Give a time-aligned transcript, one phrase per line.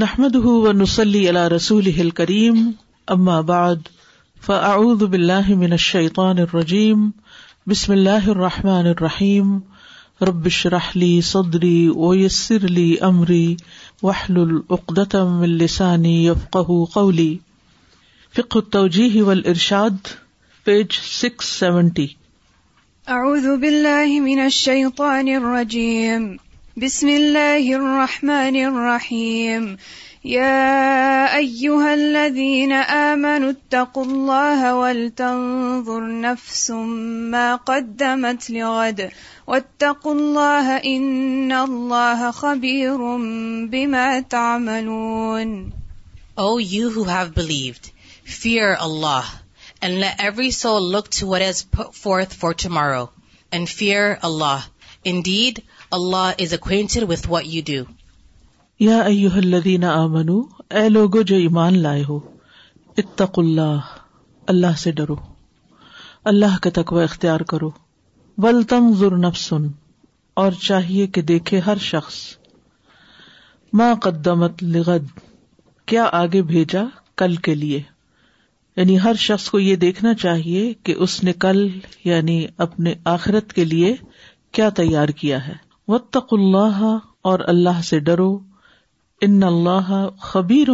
[0.00, 2.54] نحمد و نسلی علاء رسول ہل کریم
[3.14, 3.88] اما امہباد
[4.46, 5.02] فعد
[6.18, 7.00] الرجیم
[7.70, 9.50] بسم اللہ الرحمٰن الرحیم
[10.28, 13.54] ربش رحلی صدری ویسر علی عمری
[14.02, 17.36] وحل العقدم السانی یفقی
[18.38, 20.06] فقیح و الرشاد
[20.64, 22.06] پیج سکس سیونٹی
[26.80, 28.22] بسم اللہ
[36.20, 36.70] نفس
[37.30, 39.04] ما قدمت اللہ
[39.46, 43.26] واتقوا الله إن الله اللہ
[43.76, 45.54] بما تعملون
[46.38, 47.90] O you who O you fear believed
[48.70, 49.36] and Allah
[49.82, 50.50] every every
[50.96, 53.06] look to what is put for for tomorrow
[53.52, 54.58] and Allah Allah.
[55.10, 55.56] Indeed,
[55.96, 57.82] Allah is a with what you
[58.80, 59.00] یا
[59.40, 60.36] الذین آمنو
[60.78, 62.18] اے لوگ جو ایمان لائے ہو
[63.02, 63.88] اتق اللہ
[64.52, 65.14] اللہ سے ڈرو
[66.32, 67.68] اللہ کا تقوی اختیار کرو
[68.42, 69.66] بل تم ضرور سن
[70.42, 72.14] اور چاہیے کہ دیکھے ہر شخص
[73.80, 75.10] ماں قدمت لغد
[75.92, 76.82] کیا آگے بھیجا
[77.22, 77.82] کل کے لیے
[78.76, 81.60] یعنی ہر شخص کو یہ دیکھنا چاہیے کہ اس نے کل
[82.04, 83.94] یعنی اپنے آخرت کے لیے
[84.56, 85.54] کیا تیار کیا ہے
[85.88, 86.82] وطق اللہ
[87.30, 88.32] اور اللہ سے ڈرو
[89.26, 90.68] ان اللہ خبیر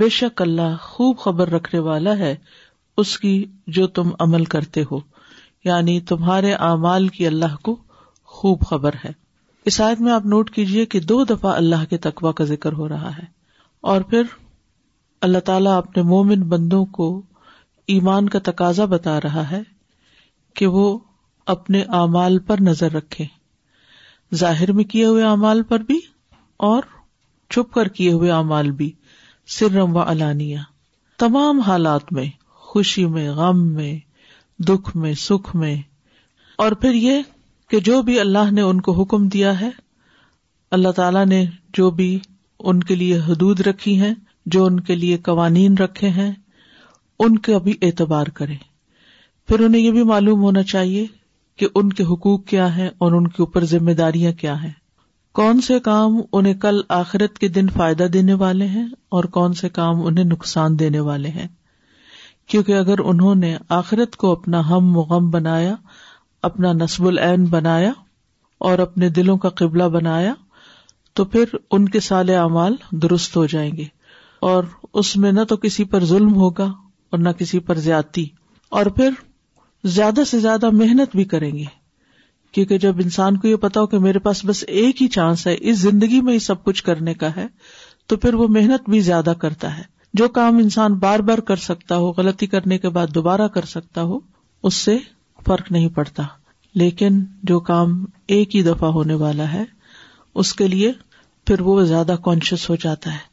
[0.00, 2.34] بے شک اللہ خوب خبر رکھنے والا ہے
[3.02, 3.34] اس کی
[3.76, 4.98] جو تم عمل کرتے ہو
[5.64, 7.76] یعنی تمہارے اعمال کی اللہ کو
[8.38, 9.10] خوب خبر ہے
[9.84, 13.16] آیت میں آپ نوٹ کیجیے کہ دو دفعہ اللہ کے تقوا کا ذکر ہو رہا
[13.16, 13.24] ہے
[13.92, 14.22] اور پھر
[15.28, 17.08] اللہ تعالی اپنے مومن بندوں کو
[17.94, 19.60] ایمان کا تقاضا بتا رہا ہے
[20.56, 20.86] کہ وہ
[21.54, 23.24] اپنے اعمال پر نظر رکھے
[24.36, 25.98] ظاہر میں کیے ہوئے اعمال پر بھی
[26.68, 26.82] اور
[27.50, 28.90] چھپ کر کیے ہوئے اعمال بھی
[29.58, 30.58] سرم و الانیہ
[31.18, 32.24] تمام حالات میں
[32.70, 33.94] خوشی میں غم میں
[34.68, 35.76] دکھ میں سکھ میں
[36.64, 37.20] اور پھر یہ
[37.70, 39.70] کہ جو بھی اللہ نے ان کو حکم دیا ہے
[40.78, 41.44] اللہ تعالی نے
[41.76, 42.18] جو بھی
[42.68, 44.14] ان کے لیے حدود رکھی ہیں
[44.54, 46.30] جو ان کے لیے قوانین رکھے ہیں
[47.24, 48.56] ان کے بھی اعتبار کریں
[49.48, 51.06] پھر انہیں یہ بھی معلوم ہونا چاہیے
[51.58, 54.70] کہ ان کے حقوق کیا ہے اور ان کے اوپر ذمہ داریاں کیا ہیں
[55.38, 58.86] کون سے کام انہیں کل آخرت کے دن فائدہ دینے والے ہیں
[59.16, 61.46] اور کون سے کام انہیں نقصان دینے والے ہیں
[62.50, 65.74] کیونکہ اگر انہوں نے آخرت کو اپنا ہم و غم بنایا
[66.48, 67.92] اپنا نصب العین بنایا
[68.68, 70.32] اور اپنے دلوں کا قبلہ بنایا
[71.16, 73.84] تو پھر ان کے سال اعمال درست ہو جائیں گے
[74.50, 74.64] اور
[75.02, 76.64] اس میں نہ تو کسی پر ظلم ہوگا
[77.10, 78.26] اور نہ کسی پر زیادتی
[78.78, 79.10] اور پھر
[79.94, 81.64] زیادہ سے زیادہ محنت بھی کریں گے
[82.52, 85.56] کیونکہ جب انسان کو یہ پتا ہو کہ میرے پاس بس ایک ہی چانس ہے
[85.70, 87.46] اس زندگی میں ہی سب کچھ کرنے کا ہے
[88.08, 89.82] تو پھر وہ محنت بھی زیادہ کرتا ہے
[90.20, 94.02] جو کام انسان بار بار کر سکتا ہو غلطی کرنے کے بعد دوبارہ کر سکتا
[94.10, 94.18] ہو
[94.68, 94.96] اس سے
[95.46, 96.22] فرق نہیں پڑتا
[96.82, 98.04] لیکن جو کام
[98.36, 99.64] ایک ہی دفعہ ہونے والا ہے
[100.42, 100.92] اس کے لیے
[101.46, 103.24] پھر وہ زیادہ کانشیس ہو جاتا ہے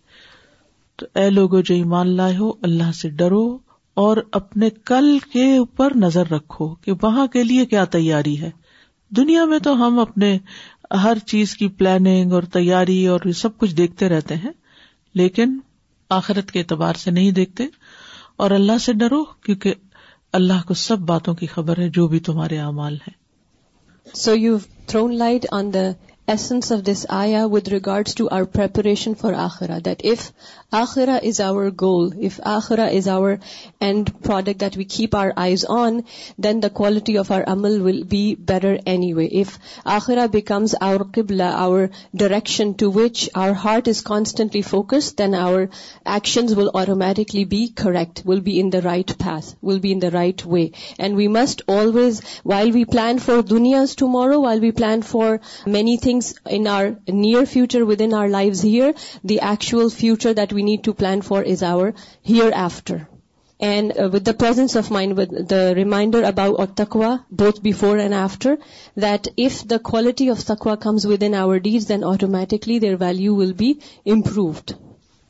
[1.00, 3.44] تو اے لوگوں جو ایمان لائے ہو اللہ سے ڈرو
[4.02, 8.50] اور اپنے کل کے اوپر نظر رکھو کہ وہاں کے لیے کیا تیاری ہے
[9.18, 10.38] دنیا میں تو ہم اپنے
[11.04, 14.52] ہر چیز کی پلاننگ اور تیاری اور سب کچھ دیکھتے رہتے ہیں
[15.22, 15.58] لیکن
[16.20, 17.66] آخرت کے اعتبار سے نہیں دیکھتے
[18.44, 19.74] اور اللہ سے ڈرو کیونکہ
[20.40, 23.12] اللہ کو سب باتوں کی خبر ہے جو بھی تمہارے اعمال ہے
[24.18, 25.88] so you thrown light on the
[26.32, 30.32] essence of this آیا with regards to our preparation for آخرا that if
[30.82, 33.32] آخرا is our goal if آخرا is our
[33.88, 36.00] intact that we keep our eyes on
[36.44, 39.58] then the quality of our امل will be better anyway if if
[39.96, 41.84] آخرا becomes our قبل our
[42.20, 45.66] direction to which our heart is constantly focused then our
[46.16, 50.12] actions will automatically be correct will be in the right pace will be in the
[50.14, 50.66] right way
[50.98, 55.36] and we must always while we plan for دنیاز tomorrow while we plan for
[55.70, 56.92] many thing things in our
[57.24, 58.94] near future within our lives here.
[59.32, 61.94] The actual future that we need to plan for is our
[62.34, 63.08] hereafter.
[63.70, 67.12] And uh, with the presence of mind, with the reminder about taqwa,
[67.44, 68.56] both before and after,
[69.04, 73.54] that if the quality of taqwa comes within our deeds, then automatically their value will
[73.62, 73.72] be
[74.18, 74.76] improved.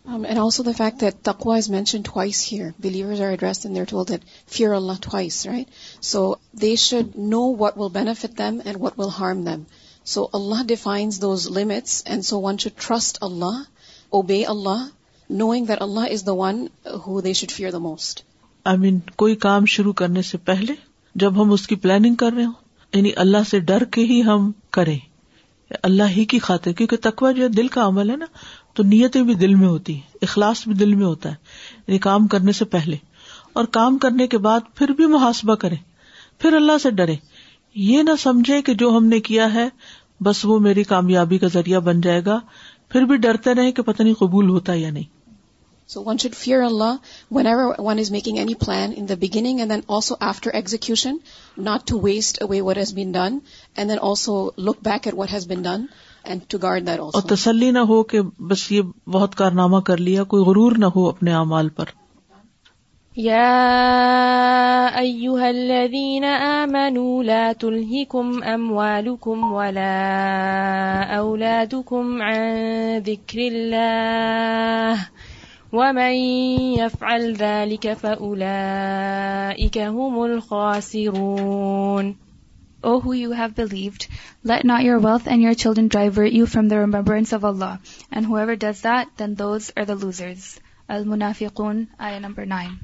[0.06, 2.74] Um, and also the fact that taqwa is mentioned twice here.
[2.88, 4.26] Believers are addressed and they're told that
[4.58, 5.78] fear Allah twice, right?
[6.10, 6.26] So
[6.66, 9.66] they should know what will benefit them and what will harm them.
[10.12, 14.16] So Allah defines those limits and so one one should should trust Allah Allah Allah
[14.16, 16.32] obey knowing is the
[16.86, 18.20] the who they fear most
[18.72, 20.74] I mean کوئی کام شروع کرنے سے پہلے
[21.24, 22.54] جب ہم اس کی planning کر رہے ہوں
[22.96, 24.98] یعنی اللہ سے ڈر کے ہی ہم کریں
[25.82, 28.26] اللہ ہی کی خاطر کیونکہ تکوا جو ہے دل کا عمل ہے نا
[28.76, 31.36] تو نیتیں بھی دل میں ہوتی ہیں اخلاص بھی دل میں ہوتا ہے
[31.88, 32.96] یعنی کام کرنے سے پہلے
[33.54, 35.78] اور کام کرنے کے بعد پھر بھی محاسبہ کریں
[36.42, 37.16] پھر اللہ سے ڈرے
[37.82, 39.68] یہ نہ سمجھے کہ جو ہم نے کیا ہے
[40.24, 42.40] بس وہ میری کامیابی کا ذریعہ بن جائے گا
[42.90, 45.12] پھر بھی ڈرتے رہے کہ پتہ نہیں قبول ہوتا یا نہیں
[45.94, 46.96] so one should fear Allah
[47.48, 51.16] whenever one is making any plan in the beginning and then also after execution
[51.70, 53.38] not to waste away what has been done
[53.76, 55.86] and then also look back at what has been done
[56.24, 58.82] and to guard their اور تسلی نہ ہو کہ بس یہ
[59.16, 62.02] بہت کارنامہ کر لیا کوئی غرور نہ ہو اپنے اعمال پر
[63.18, 69.96] يا أيها الذين آمنوا لا تلهكم أموالكم ولا
[71.18, 72.40] أولادكم عن
[72.98, 75.10] ذكر الله
[75.74, 76.14] ومن
[76.82, 82.16] يفعل ذلك فأولئك هم الخاسرون
[82.86, 84.10] O who you have believed,
[84.44, 87.80] let not your wealth and your children divert you from the remembrance of Allah.
[88.12, 90.60] And whoever does that, then those are the losers.
[90.90, 92.78] Al-Munafiqun, ayah number 9.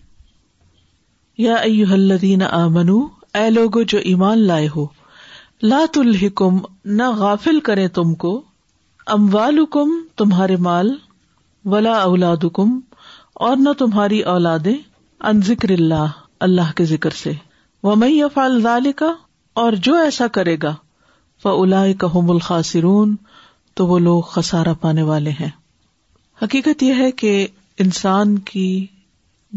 [1.43, 2.41] یا آمنو حلدین
[3.55, 4.85] لوگو جو ایمان لائے ہو
[5.71, 6.57] لات الحکم
[6.97, 8.31] نہ غافل کرے تم کو
[9.15, 10.89] اموالکم تمہارے مال
[11.75, 12.75] ولا اولادکم اولاد
[13.35, 14.75] کم اور نہ تمہاری اولادیں
[15.29, 17.31] اللہ اللہ کے ذکر سے
[17.83, 19.11] ومن میں ذالک کا
[19.63, 20.73] اور جو ایسا کرے گا
[21.43, 22.61] وہ اولا کا
[23.77, 25.49] تو وہ لوگ خسارا پانے والے ہیں
[26.43, 27.35] حقیقت یہ ہے کہ
[27.85, 28.69] انسان کی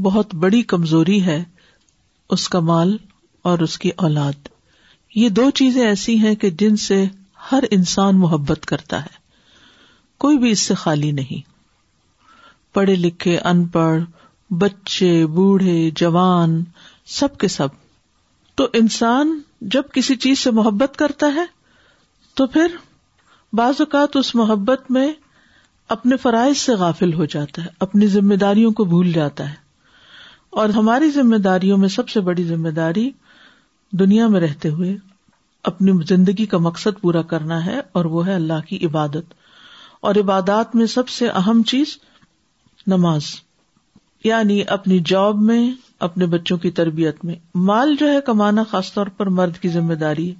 [0.02, 1.42] بہت بڑی کمزوری ہے
[2.34, 2.96] اس کا مال
[3.48, 4.48] اور اس کی اولاد
[5.14, 7.04] یہ دو چیزیں ایسی ہیں کہ جن سے
[7.50, 9.20] ہر انسان محبت کرتا ہے
[10.24, 11.50] کوئی بھی اس سے خالی نہیں
[12.74, 14.02] پڑھے لکھے ان پڑھ
[14.62, 16.58] بچے بوڑھے جوان
[17.20, 17.76] سب کے سب
[18.60, 19.38] تو انسان
[19.76, 21.44] جب کسی چیز سے محبت کرتا ہے
[22.40, 22.76] تو پھر
[23.60, 25.08] بعض اوقات اس محبت میں
[25.96, 29.60] اپنے فرائض سے غافل ہو جاتا ہے اپنی ذمہ داریوں کو بھول جاتا ہے
[30.60, 33.08] اور ہماری ذمہ داریوں میں سب سے بڑی ذمہ داری
[33.98, 34.96] دنیا میں رہتے ہوئے
[35.70, 39.32] اپنی زندگی کا مقصد پورا کرنا ہے اور وہ ہے اللہ کی عبادت
[40.08, 41.96] اور عبادات میں سب سے اہم چیز
[42.94, 43.26] نماز
[44.24, 45.60] یعنی اپنی جاب میں
[46.08, 47.34] اپنے بچوں کی تربیت میں
[47.70, 50.34] مال جو ہے کمانا خاص طور پر مرد کی ذمہ داری ہے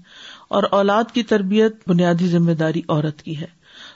[0.59, 3.47] اور اولاد کی تربیت بنیادی ذمہ داری عورت کی ہے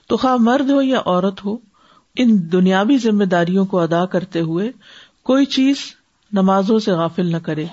[0.09, 1.57] تو خواہ مرد ہو یا عورت ہو
[2.25, 4.71] ان دنیاوی ذمہ داریوں کو ادا کرتے ہوئے
[5.31, 5.79] کوئی چیز
[6.37, 7.65] نمازوں سے غافل نہ کرے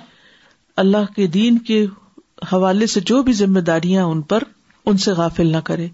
[0.81, 1.85] اللہ کے دین کے
[2.51, 4.43] حوالے سے جو بھی ذمہ داریاں ان پر
[4.91, 5.87] ان سے غافل نہ کرے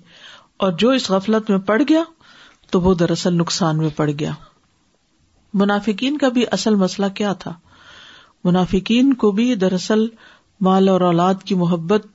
[0.66, 2.04] اور جو اس غفلت میں پڑ گیا
[2.71, 4.31] تو وہ دراصل نقصان میں پڑ گیا
[5.62, 7.54] منافقین کا بھی اصل مسئلہ کیا تھا
[8.50, 10.06] منافقین کو بھی دراصل
[10.68, 12.06] مال اور اولاد کی محبت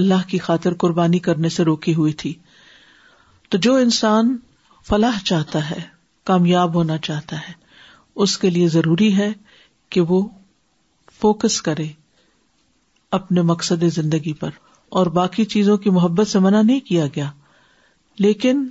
[0.00, 2.32] اللہ کی خاطر قربانی کرنے سے روکی ہوئی تھی
[3.50, 4.36] تو جو انسان
[4.88, 5.80] فلاح چاہتا ہے
[6.30, 7.52] کامیاب ہونا چاہتا ہے
[8.26, 9.32] اس کے لیے ضروری ہے
[9.94, 10.20] کہ وہ
[11.20, 11.86] فوکس کرے
[13.18, 14.56] اپنے مقصد زندگی پر
[15.00, 17.28] اور باقی چیزوں کی محبت سے منع نہیں کیا گیا
[18.24, 18.64] لیکن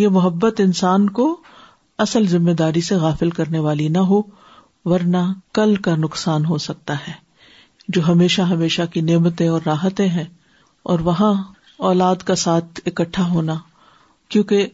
[0.00, 1.26] یہ محبت انسان کو
[2.04, 4.20] اصل ذمہ داری سے غافل کرنے والی نہ ہو
[4.92, 5.22] ورنہ
[5.58, 7.12] کل کا نقصان ہو سکتا ہے
[7.96, 10.24] جو ہمیشہ ہمیشہ کی نعمتیں اور راحتیں ہیں
[10.92, 11.32] اور وہاں
[11.92, 13.54] اولاد کا ساتھ اکٹھا ہونا
[14.34, 14.66] کیونکہ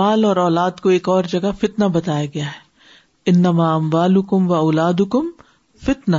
[0.00, 2.62] مال اور اولاد کو ایک اور جگہ فتنا بتایا گیا ہے
[3.32, 5.26] انما اموالکم و اولادکم
[5.84, 6.18] فتنہ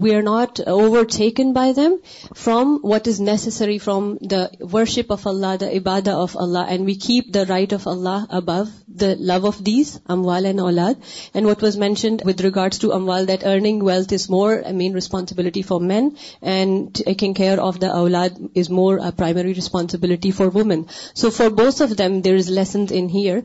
[0.01, 0.59] we are not
[1.17, 1.95] overtaken by them
[2.43, 6.93] from what is necessary from the worship of Allah the Ubadah of Allah and we
[7.07, 8.61] keep the right of Allah above
[9.01, 11.01] the love of these اموال اینڈ اولاد
[11.33, 15.61] and what was mentioned with regards to اموال that earning wealth is more main responsibility
[15.69, 16.09] for men
[16.55, 20.83] and taking care of the اولاد is more primary responsibility for women
[21.21, 23.39] so for both of them there is lessons in here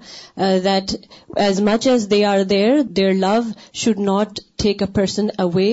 [0.64, 0.94] that
[1.46, 3.36] as much as they are there there love
[3.84, 5.66] should not take a person away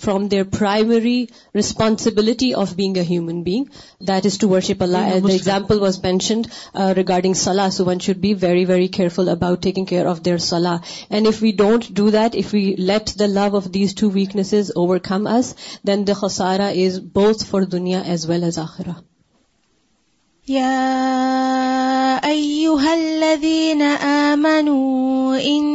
[0.00, 1.14] from their primary
[1.54, 3.62] responsibility of being a human being
[4.10, 6.46] that is to worship Allah as the example was mentioned
[6.96, 10.76] regarding سلا so one should be very very careful about taking care of their سلا
[11.10, 14.70] and if we don't do that if we let the love of these two weaknesses
[15.10, 15.54] overcome us
[15.86, 18.92] then the خسارا is both for دنیا as well as آخرا
[20.48, 25.66] يا أيها الذين آمنوا إن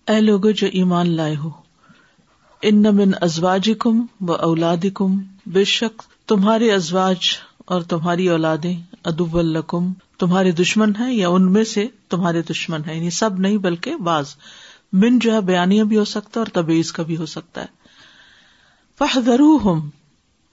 [0.07, 1.49] forgive لوگ جو ایمان لائے ہو
[2.69, 5.17] ان من ازواج کم و اولاد کم
[5.53, 7.35] بے شک تمہاری ازواج
[7.73, 8.75] اور تمہاری اولادیں
[9.13, 13.57] ادب القم تمہارے دشمن ہیں یا ان میں سے تمہارے دشمن ہیں یعنی سب نہیں
[13.69, 14.37] بلکہ بعض
[15.03, 17.67] من جو ہے بیانیہ بھی ہو سکتا ہے اور تبیز کا بھی ہو سکتا ہے
[18.99, 19.17] فح
[19.65, 19.89] ہم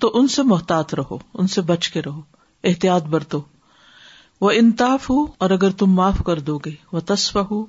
[0.01, 2.21] تو ان سے محتاط رہو ان سے بچ کے رہو
[2.69, 3.41] احتیاط برتو
[4.41, 7.63] وہ انتاف ہو اور اگر تم معاف کر دو گے وہ تسف ہو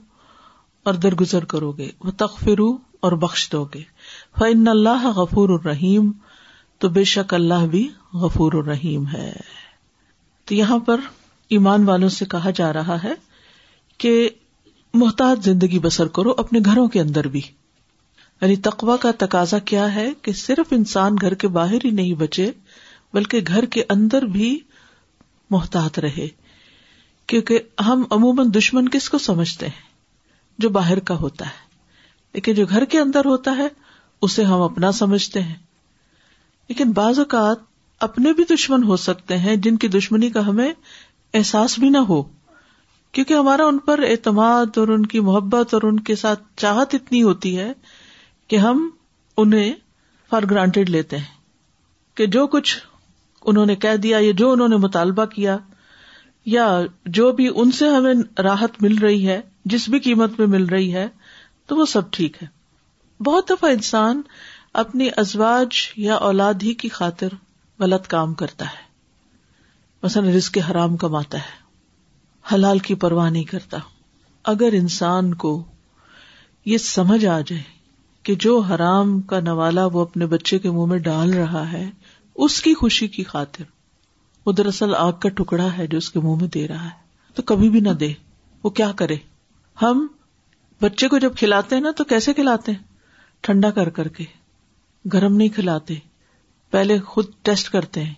[0.91, 2.69] اور درگزر کرو گے وہ تقفرو
[3.07, 3.83] اور بخش دو گے
[4.39, 6.11] فن اللہ غفور الرحیم
[6.81, 7.89] تو بے شک اللہ بھی
[8.23, 9.33] غفور الرحیم ہے
[10.47, 11.01] تو یہاں پر
[11.59, 13.13] ایمان والوں سے کہا جا رہا ہے
[13.99, 14.29] کہ
[15.01, 17.41] محتاط زندگی بسر کرو اپنے گھروں کے اندر بھی
[18.41, 22.51] یعنی تقوا کا تقاضا کیا ہے کہ صرف انسان گھر کے باہر ہی نہیں بچے
[23.15, 24.57] بلکہ گھر کے اندر بھی
[25.51, 26.27] محتاط رہے
[27.33, 29.93] کیونکہ ہم عموماً دشمن کس کو سمجھتے ہیں
[30.63, 31.63] جو باہر کا ہوتا ہے
[32.35, 33.69] لیکن جو گھر کے اندر ہوتا ہے
[34.27, 35.55] اسے ہم اپنا سمجھتے ہیں
[36.69, 37.67] لیکن بعض اوقات
[38.07, 40.71] اپنے بھی دشمن ہو سکتے ہیں جن کی دشمنی کا ہمیں
[41.39, 42.23] احساس بھی نہ ہو
[43.15, 47.23] کیونکہ ہمارا ان پر اعتماد اور ان کی محبت اور ان کے ساتھ چاہت اتنی
[47.23, 47.71] ہوتی ہے
[48.53, 48.89] کہ ہم
[49.43, 49.75] انہیں
[50.31, 52.75] فار گرانٹیڈ لیتے ہیں کہ جو کچھ
[53.53, 55.57] انہوں نے کہہ دیا یا جو انہوں نے مطالبہ کیا
[56.57, 56.67] یا
[57.19, 58.13] جو بھی ان سے ہمیں
[58.47, 59.41] راحت مل رہی ہے
[59.75, 61.07] جس بھی قیمت میں مل رہی ہے
[61.71, 62.47] تو وہ سب ٹھیک ہے
[63.27, 64.23] بہت دفعہ انسان
[64.85, 67.39] اپنی ازواج یا اولاد ہی کی خاطر
[67.81, 68.83] غلط کام کرتا ہے
[70.03, 71.63] مثلاً رسک حرام کماتا ہے
[72.53, 73.79] حلال کی پرواہ نہیں کرتا
[74.53, 75.53] اگر انسان کو
[76.71, 77.63] یہ سمجھ آ جائے
[78.27, 81.85] کہ جو حرام کا نوالا وہ اپنے بچے کے منہ میں ڈال رہا ہے
[82.47, 83.63] اس کی خوشی کی خاطر
[84.47, 87.03] وہ دراصل آگ کا ٹکڑا ہے جو اس کے منہ میں دے رہا ہے
[87.35, 88.13] تو کبھی بھی نہ دے
[88.65, 89.17] وہ کیا کرے
[89.83, 90.07] ہم
[90.83, 92.83] بچے کو جب کھلاتے ہیں نا تو کیسے کھلاتے ہیں
[93.47, 94.25] ٹھنڈا کر کر کے
[95.13, 95.95] گرم نہیں کھلاتے
[96.71, 98.15] پہلے خود ٹیسٹ کرتے ہیں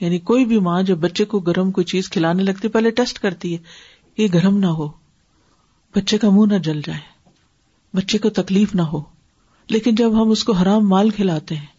[0.00, 3.52] یعنی کوئی بھی ماں جب بچے کو گرم کوئی چیز کھلانے لگتی پہلے ٹیسٹ کرتی
[3.56, 4.88] ہے یہ گرم نہ ہو
[5.96, 7.00] بچے کا منہ نہ جل جائے
[7.96, 9.00] بچے کو تکلیف نہ ہو
[9.70, 11.74] لیکن جب ہم اس کو حرام مال کھلاتے ہیں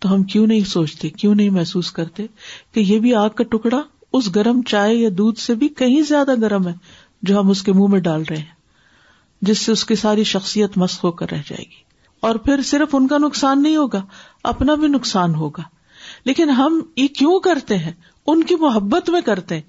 [0.00, 2.26] تو ہم کیوں نہیں سوچتے کیوں نہیں محسوس کرتے
[2.74, 3.82] کہ یہ بھی آگ کا ٹکڑا
[4.16, 6.74] اس گرم چائے یا دودھ سے بھی کہیں زیادہ گرم ہے
[7.28, 8.52] جو ہم اس کے منہ میں ڈال رہے ہیں
[9.48, 11.82] جس سے اس کی ساری شخصیت مسق ہو کر رہ جائے گی
[12.26, 14.02] اور پھر صرف ان کا نقصان نہیں ہوگا
[14.52, 15.62] اپنا بھی نقصان ہوگا
[16.24, 17.92] لیکن ہم یہ کیوں کرتے ہیں
[18.32, 19.62] ان کی محبت میں کرتے ہیں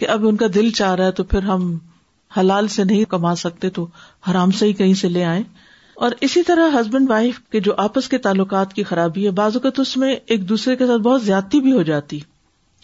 [0.00, 1.76] کہ اب ان کا دل چاہ رہا ہے تو پھر ہم
[2.36, 3.86] حلال سے نہیں کما سکتے تو
[4.30, 5.42] حرام سے ہی کہیں سے لے آئیں
[6.06, 9.80] اور اسی طرح ہسبینڈ وائف کے جو آپس کے تعلقات کی خرابی ہے بعض اوقات
[9.80, 12.18] اس میں ایک دوسرے کے ساتھ بہت زیادتی بھی ہو جاتی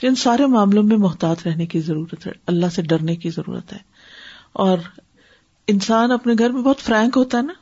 [0.08, 3.78] ان سارے معاملوں میں محتاط رہنے کی ضرورت ہے اللہ سے ڈرنے کی ضرورت ہے
[4.64, 4.78] اور
[5.74, 7.52] انسان اپنے گھر میں بہت فرینک ہوتا ہے نا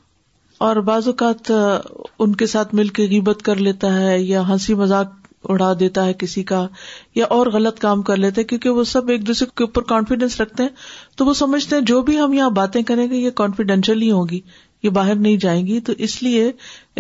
[0.68, 5.12] اور بعض اوقات ان کے ساتھ مل کے غیبت کر لیتا ہے یا ہنسی مذاق
[5.50, 6.66] اڑا دیتا ہے کسی کا
[7.14, 10.40] یا اور غلط کام کر لیتے ہیں کیونکہ وہ سب ایک دوسرے کے اوپر کانفیڈینس
[10.40, 10.70] رکھتے ہیں
[11.16, 14.40] تو وہ سمجھتے ہیں جو بھی ہم یہاں باتیں کریں گے یہ کانفیڈینشیل ہی ہوگی
[14.82, 16.50] یہ باہر نہیں جائیں گی تو اس لیے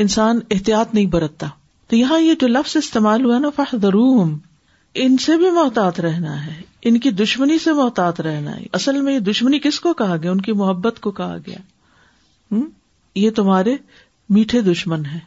[0.04, 1.46] انسان احتیاط نہیں برتتا
[1.88, 3.86] تو یہاں یہ جو لفظ استعمال ہوا نا فہ
[5.02, 6.52] ان سے بھی محتاط رہنا ہے
[6.88, 10.30] ان کی دشمنی سے محتاط رہنا ہے اصل میں یہ دشمنی کس کو کہا گیا
[10.30, 11.58] ان کی محبت کو کہا گیا
[12.52, 12.64] ہم؟
[13.20, 13.74] یہ تمہارے
[14.36, 15.18] میٹھے دشمن ہے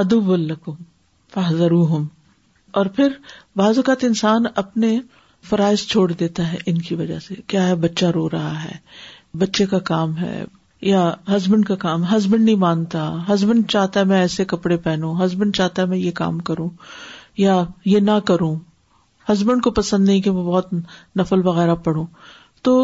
[0.00, 0.74] ادب القم
[1.34, 1.40] فہ
[1.72, 2.04] ہوں
[2.78, 3.12] اور پھر
[3.56, 4.88] بعض اوقات انسان اپنے
[5.48, 8.72] فرائض چھوڑ دیتا ہے ان کی وجہ سے کیا ہے بچہ رو رہا ہے
[9.38, 10.42] بچے کا کام ہے
[10.88, 11.04] یا
[11.34, 15.82] ہسبینڈ کا کام ہسبینڈ نہیں مانتا ہسبینڈ چاہتا ہے میں ایسے کپڑے پہنوں ہسبینڈ چاہتا
[15.82, 16.68] ہے میں یہ کام کروں
[17.44, 17.54] یا
[17.92, 18.54] یہ نہ کروں
[19.30, 20.72] ہسبینڈ کو پسند نہیں کہ میں بہت
[21.20, 22.04] نفل وغیرہ پڑھوں
[22.68, 22.74] تو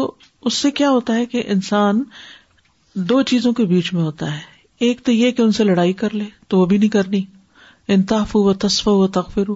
[0.45, 2.03] اس سے کیا ہوتا ہے کہ انسان
[3.13, 4.41] دو چیزوں کے بیچ میں ہوتا ہے
[4.87, 7.23] ایک تو یہ کہ ان سے لڑائی کر لے تو وہ بھی نہیں کرنی
[7.97, 9.01] انتاف تصف و
[9.37, 9.55] ہو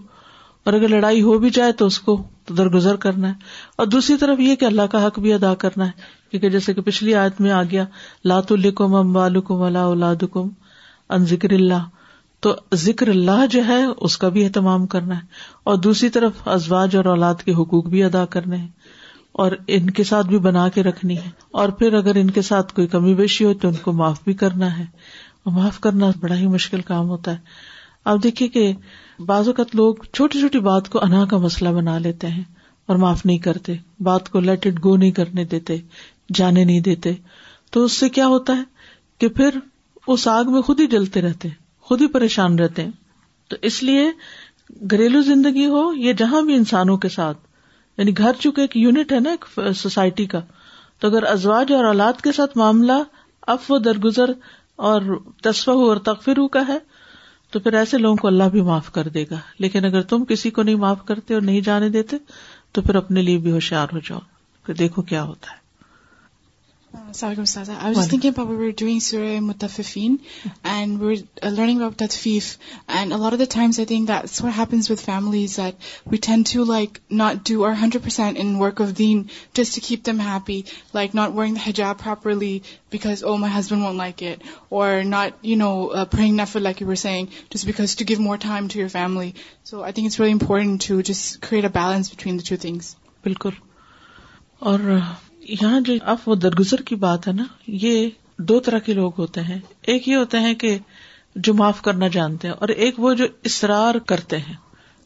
[0.67, 2.15] اور اگر لڑائی ہو بھی جائے تو اس کو
[2.57, 3.33] درگزر کرنا ہے
[3.81, 5.91] اور دوسری طرف یہ کہ اللہ کا حق بھی ادا کرنا ہے
[6.31, 7.85] کیونکہ جیسے کہ پچھلی آیت میں آ گیا
[8.31, 11.85] لات الکم امال اللہ ان ذکر اللہ
[12.45, 15.25] تو ذکر اللہ جو ہے اس کا بھی اہتمام کرنا ہے
[15.69, 18.67] اور دوسری طرف ازواج اور اولاد کے حقوق بھی ادا کرنے ہیں
[19.43, 21.29] اور ان کے ساتھ بھی بنا کے رکھنی ہے
[21.61, 24.33] اور پھر اگر ان کے ساتھ کوئی کمی بیشی ہو تو ان کو معاف بھی
[24.45, 24.85] کرنا ہے
[25.45, 27.55] اور معاف کرنا بڑا ہی مشکل کام ہوتا ہے
[28.11, 28.71] اب دیکھیے کہ
[29.25, 32.43] بعض اوقات لوگ چھوٹی چھوٹی بات کو انا کا مسئلہ بنا لیتے ہیں
[32.87, 35.77] اور معاف نہیں کرتے بات کو لیٹ اٹ گو نہیں کرنے دیتے
[36.35, 37.13] جانے نہیں دیتے
[37.71, 38.63] تو اس سے کیا ہوتا ہے
[39.19, 39.57] کہ پھر
[40.15, 41.49] اس آگ میں خود ہی جلتے رہتے
[41.87, 42.91] خود ہی پریشان رہتے ہیں
[43.49, 44.09] تو اس لیے
[44.91, 47.37] گھریلو زندگی ہو یہ جہاں بھی انسانوں کے ساتھ
[47.97, 49.45] یعنی گھر چونکہ ایک یونٹ ہے نا ایک
[49.77, 50.41] سوسائٹی کا
[50.99, 53.01] تو اگر ازواج اور اولاد کے ساتھ معاملہ
[53.55, 54.31] اف و درگزر
[54.91, 55.01] اور
[55.43, 56.77] تصفہ اور تقفرو کا ہے
[57.51, 59.35] تو پھر ایسے لوگوں کو اللہ بھی معاف کر دے گا
[59.65, 62.17] لیکن اگر تم کسی کو نہیں معاف کرتے اور نہیں جانے دیتے
[62.73, 64.19] تو پھر اپنے لیے بھی ہوشیار ہو جاؤ
[64.65, 65.65] پھر دیکھو کیا ہوتا ہے
[66.93, 68.31] learning
[71.81, 72.47] about faith
[72.97, 75.75] and all of the times I think that سوئپینس وتملیز that
[76.11, 79.21] we can لائکریڈینٹ work of then
[79.57, 80.59] just to keep them happy
[80.93, 81.57] like not doing
[82.03, 82.57] properly
[82.91, 86.09] because my husband won't like it or
[86.53, 89.31] feel like you are seeing to give more time to your family
[89.69, 93.49] so I think it's very important to just a balance between the things بالکل
[95.49, 97.43] یہاں جو if و درگزر کی بات ہے نا
[97.85, 98.07] یہ
[98.49, 99.59] دو طرح کے لوگ ہوتے ہیں
[99.91, 100.77] ایک یہ ہوتے ہیں کہ
[101.47, 104.55] جو معاف کرنا جانتے ہیں اور ایک وہ جو اصرار کرتے ہیں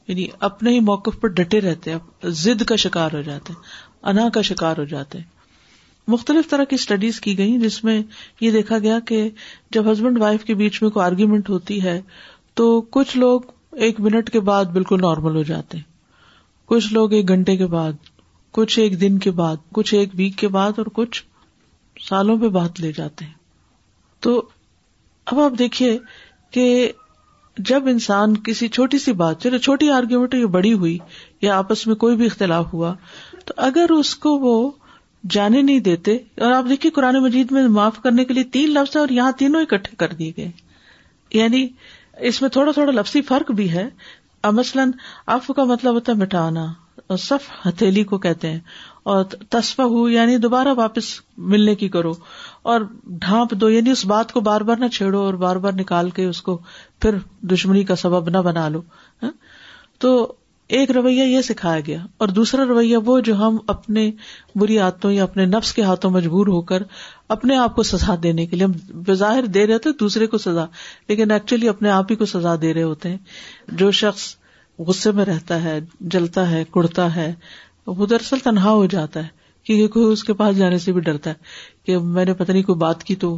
[0.08, 3.62] یعنی اپنے ہی موقف پر ڈٹے رہتے ہیں ضد کا شکار ہو جاتے ہیں
[4.10, 5.30] انا کا شکار ہو جاتے ہیں
[6.12, 8.02] مختلف طرح کی اسٹڈیز کی گئی جس میں
[8.42, 9.28] یہ دیکھا گیا کہ
[9.74, 12.00] جب ہسبینڈ وائف کے بیچ میں کوئی آرگیومنٹ ہوتی ہے
[12.60, 12.66] تو
[12.98, 13.42] کچھ لوگ
[13.88, 15.90] ایک منٹ کے بعد بالکل نارمل ہو جاتے ہیں
[16.72, 18.11] کچھ لوگ ایک گھنٹے کے بعد
[18.56, 21.24] کچھ ایک دن کے بعد کچھ ایک ویک کے بعد اور کچھ
[22.08, 23.34] سالوں پہ بات لے جاتے ہیں
[24.24, 24.42] تو
[25.34, 25.98] اب آپ دیکھیے
[26.54, 26.66] کہ
[27.70, 30.98] جب انسان کسی چھوٹی سی بات چلے چھوٹی آرگیومنٹ بڑی ہوئی
[31.42, 32.94] یا آپس میں کوئی بھی اختلاف ہوا
[33.46, 34.56] تو اگر اس کو وہ
[35.30, 38.96] جانے نہیں دیتے اور آپ دیکھیے قرآن مجید میں معاف کرنے کے لیے تین لفظ
[38.96, 40.50] ہیں اور یہاں تینوں اکٹھے کر دیے گئے
[41.40, 41.68] یعنی
[42.30, 43.88] اس میں تھوڑا تھوڑا لفظی فرق بھی ہے
[44.54, 44.92] مثلاً
[45.34, 46.66] اف کا مطلب ہوتا ہے مٹانا
[47.20, 48.60] سف ہتھیلی کو کہتے ہیں
[49.12, 51.06] اور تصفہ ہو یعنی دوبارہ واپس
[51.52, 52.12] ملنے کی کرو
[52.74, 52.82] اور
[53.22, 56.26] ڈھانپ دو یعنی اس بات کو بار بار نہ چھیڑو اور بار بار نکال کے
[56.26, 56.58] اس کو
[57.02, 57.18] پھر
[57.54, 58.82] دشمنی کا سبب نہ بنا لو
[59.24, 59.32] ہاں؟
[60.00, 60.34] تو
[60.78, 64.10] ایک رویہ یہ سکھایا گیا اور دوسرا رویہ وہ جو ہم اپنے
[64.60, 66.84] بری آتوں یا اپنے نفس کے ہاتھوں مجبور ہو کر
[67.36, 68.74] اپنے آپ کو سزا دینے کے لیے ہم
[69.08, 70.66] بظاہر دے رہے تھے دوسرے کو سزا
[71.10, 73.18] لیکن ایکچولی اپنے آپ ہی کو سزا دے رہے ہوتے ہیں
[73.82, 74.36] جو شخص
[74.88, 75.80] غصے میں رہتا ہے
[76.12, 77.34] جلتا ہے کڑتا ہے
[78.00, 81.30] وہ دراصل تنہا ہو جاتا ہے کیونکہ کوئی اس کے پاس جانے سے بھی ڈرتا
[81.30, 81.36] ہے
[81.86, 83.38] کہ میں نے پتہ نہیں کوئی بات کی تو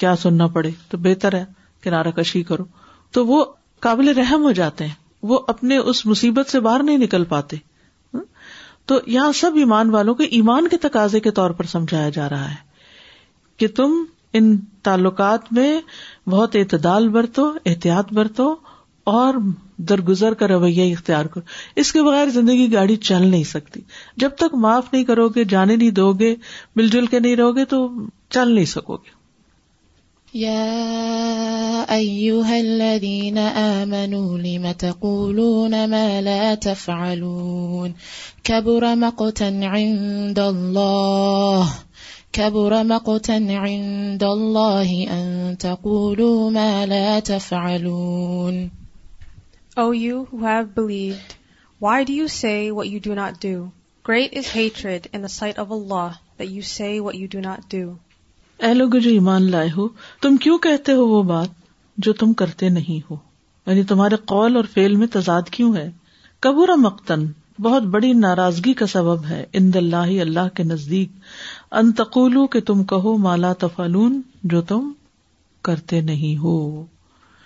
[0.00, 1.44] کیا سننا پڑے تو بہتر ہے
[1.84, 2.64] کہ کشی کرو
[3.16, 3.44] تو وہ
[3.86, 4.94] قابل رحم ہو جاتے ہیں
[5.30, 7.56] وہ اپنے اس مصیبت سے باہر نہیں نکل پاتے
[8.90, 12.50] تو یہاں سب ایمان والوں کو ایمان کے تقاضے کے طور پر سمجھایا جا رہا
[12.50, 12.56] ہے
[13.58, 13.94] کہ تم
[14.40, 14.56] ان
[14.88, 15.70] تعلقات میں
[16.30, 18.54] بہت اعتدال برتو احتیاط برتو
[19.14, 19.34] اور
[19.88, 23.80] درگزر کا رویہ اختیار کرو اس کے بغیر زندگی گاڑی چل نہیں سکتی
[24.22, 26.34] جب تک معاف نہیں کرو گے جانے نہیں دو گے
[26.76, 27.78] مل جل کے نہیں رہو گے تو
[28.36, 29.14] چل نہیں سکو گے
[30.38, 37.92] يا أيها الذين آمنوا لم تقولون ما لا تفعلون
[38.44, 41.68] كبر مقتا عند الله
[42.32, 48.60] كبر مقتا عند الله أن تقولوا ما لا تفعلون
[49.82, 51.34] O you who have believed,
[51.78, 53.72] why do you say what you do not do?
[54.08, 57.66] Great is hatred in the sight of Allah that you say what you do not
[57.74, 57.80] do.
[58.58, 59.86] اے لوگ جو ایمان لائے ہو
[60.22, 61.50] تم کیوں کہتے ہو وہ بات
[62.06, 63.16] جو تم کرتے نہیں ہو
[63.66, 65.88] یعنی تمہارے قول اور فیل میں تضاد کیوں ہے
[66.46, 67.26] قبور مقتن
[67.68, 71.12] بہت بڑی ناراضگی کا سبب ہے اند اللہ اللہ کے نزدیک
[71.82, 74.20] انتقولو کہ تم کہو مالا تفالون
[74.54, 74.90] جو تم
[75.70, 76.56] کرتے نہیں ہو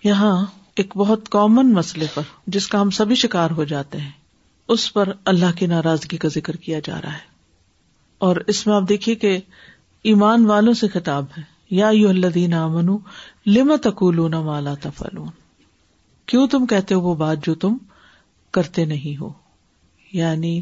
[0.04, 0.34] یہاں
[0.80, 2.22] ایک بہت کامن مسئلے پر
[2.54, 4.10] جس کا ہم سبھی شکار ہو جاتے ہیں
[4.74, 7.28] اس پر اللہ کی ناراضگی کا ذکر کیا جا رہا ہے
[8.28, 9.34] اور اس میں آپ دیکھیے کہ
[10.12, 11.42] ایمان والوں سے خطاب ہے
[11.80, 12.92] یا یو
[14.46, 15.28] مالا تفلون
[16.30, 17.76] کیوں تم کہتے ہو وہ بات جو تم
[18.58, 19.32] کرتے نہیں ہو
[20.20, 20.60] یعنی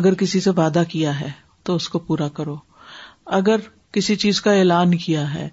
[0.00, 1.30] اگر کسی سے وعدہ کیا ہے
[1.66, 2.56] تو اس کو پورا کرو
[3.40, 5.48] اگر کسی چیز کا اعلان کیا ہے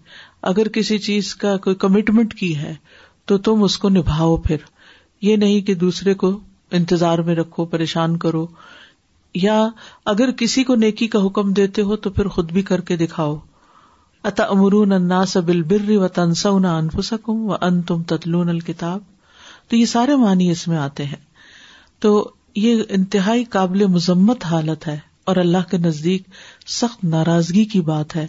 [0.54, 2.76] اگر کسی چیز کا کوئی کمٹمنٹ کی ہے
[3.28, 4.58] تو تم اس کو نبھاؤ پھر
[5.22, 6.32] یہ نہیں کہ دوسرے کو
[6.80, 8.46] انتظار میں رکھو پریشان کرو
[9.44, 9.60] یا
[10.12, 13.36] اگر کسی کو نیکی کا حکم دیتے ہو تو پھر خود بھی کر کے دکھاؤ
[14.30, 19.02] اتا امرون انا سبل بر و تنسا انف و ان تم تتلون الکتاب
[19.70, 21.24] تو یہ سارے معنی اس میں آتے ہیں
[22.02, 22.12] تو
[22.56, 24.98] یہ انتہائی قابل مذمت حالت ہے
[25.32, 26.24] اور اللہ کے نزدیک
[26.80, 28.26] سخت ناراضگی کی بات ہے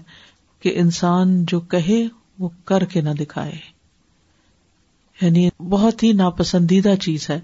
[0.63, 2.03] کہ انسان جو کہے
[2.39, 3.59] وہ کر کے نہ دکھائے
[5.21, 7.39] یعنی بہت ہی ناپسندیدہ چیز ہے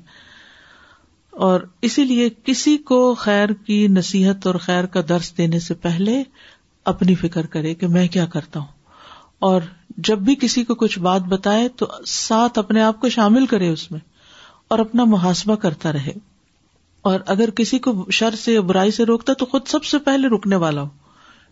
[1.47, 6.23] اور اسی لیے کسی کو خیر کی نصیحت اور خیر کا درس دینے سے پہلے
[6.93, 8.81] اپنی فکر کرے کہ میں کیا کرتا ہوں
[9.49, 9.61] اور
[10.09, 13.91] جب بھی کسی کو کچھ بات بتائے تو ساتھ اپنے آپ کو شامل کرے اس
[13.93, 14.01] میں
[14.75, 16.13] اور اپنا محاسبہ کرتا رہے
[17.11, 20.57] اور اگر کسی کو شر سے برائی سے روکتا تو خود سب سے پہلے رکنے
[20.65, 21.01] والا ہو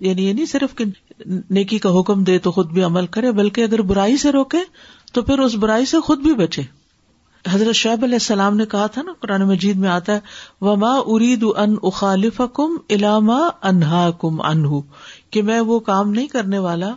[0.08, 0.84] یعنی یہ نہیں صرف کہ
[1.56, 4.58] نیکی کا حکم دے تو خود بھی عمل کرے بلکہ اگر برائی سے روکے
[5.12, 6.62] تو پھر اس برائی سے خود بھی بچے
[7.50, 11.44] حضرت شعیب علیہ السلام نے کہا تھا نا قرآن مجید میں آتا ہے وما ارید
[11.56, 13.38] ان اخالف کم علاما
[13.70, 14.80] انہا کم انہ
[15.36, 16.94] کہ میں وہ کام نہیں کرنے والا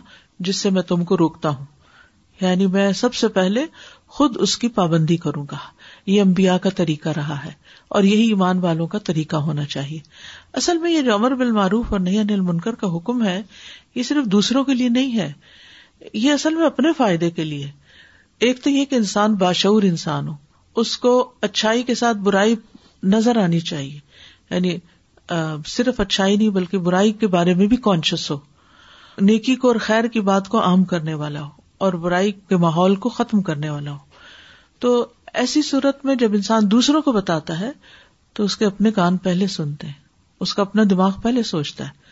[0.48, 1.64] جس سے میں تم کو روکتا ہوں
[2.40, 3.64] یعنی میں سب سے پہلے
[4.14, 5.56] خود اس کی پابندی کروں گا
[6.10, 7.50] یہ امبیا کا طریقہ رہا ہے
[7.96, 9.98] اور یہی ایمان والوں کا طریقہ ہونا چاہیے
[10.62, 13.40] اصل میں یہ جو امر بالمعروف اور نہیں انل منکر کا حکم ہے
[13.94, 15.32] یہ صرف دوسروں کے لیے نہیں ہے
[16.12, 17.70] یہ اصل میں اپنے فائدے کے لیے
[18.44, 20.34] ایک تو یہ کہ انسان باشعور انسان ہو
[20.80, 21.12] اس کو
[21.48, 22.54] اچھائی کے ساتھ برائی
[23.14, 23.98] نظر آنی چاہیے
[24.50, 24.76] یعنی
[25.74, 28.36] صرف اچھائی نہیں بلکہ برائی کے بارے میں بھی کانشیس ہو
[29.30, 31.48] نیکی کو اور خیر کی بات کو عام کرنے والا ہو
[31.86, 34.22] اور برائی کے ماحول کو ختم کرنے والا ہو
[34.84, 34.90] تو
[35.42, 37.70] ایسی صورت میں جب انسان دوسروں کو بتاتا ہے
[38.38, 40.00] تو اس کے اپنے کان پہلے سنتے ہیں
[40.46, 42.02] اس کا اپنا دماغ پہلے سوچتا ہے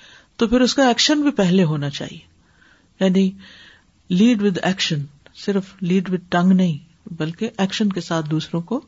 [0.41, 3.31] تو پھر اس کا ایکشن بھی پہلے ہونا چاہیے یعنی
[4.23, 5.05] لیڈ ود ایکشن
[5.45, 8.81] صرف لیڈ وتھ ٹنگ نہیں بلکہ ایکشن کے ساتھ دوسروں کو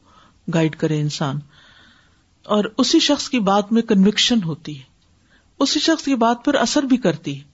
[0.55, 1.39] گائڈ کرے انسان
[2.57, 4.93] اور اسی شخص کی بات میں کنوکشن ہوتی ہے
[5.65, 7.53] اسی شخص کی بات پر اثر بھی کرتی ہے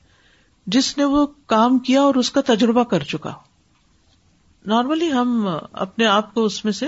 [0.74, 3.32] جس نے وہ کام کیا اور اس کا تجربہ کر چکا
[4.72, 5.46] نارملی ہم
[5.84, 6.86] اپنے آپ کو اس میں سے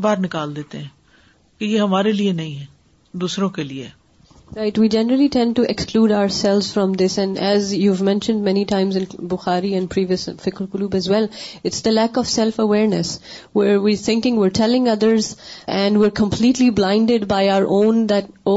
[0.00, 0.88] باہر نکال دیتے ہیں
[1.58, 2.64] کہ یہ ہمارے لیے نہیں ہے
[3.22, 3.88] دوسروں کے لیے
[4.56, 8.96] right we generally tend to exclude ourselves from this and as you mentioned many times
[8.96, 11.26] in Bukhari and previous فکر club well
[11.64, 13.18] it's the lack of self awareness
[13.56, 15.34] we're we thinking we're telling others
[15.78, 18.56] and we're completely blinded by our own that oh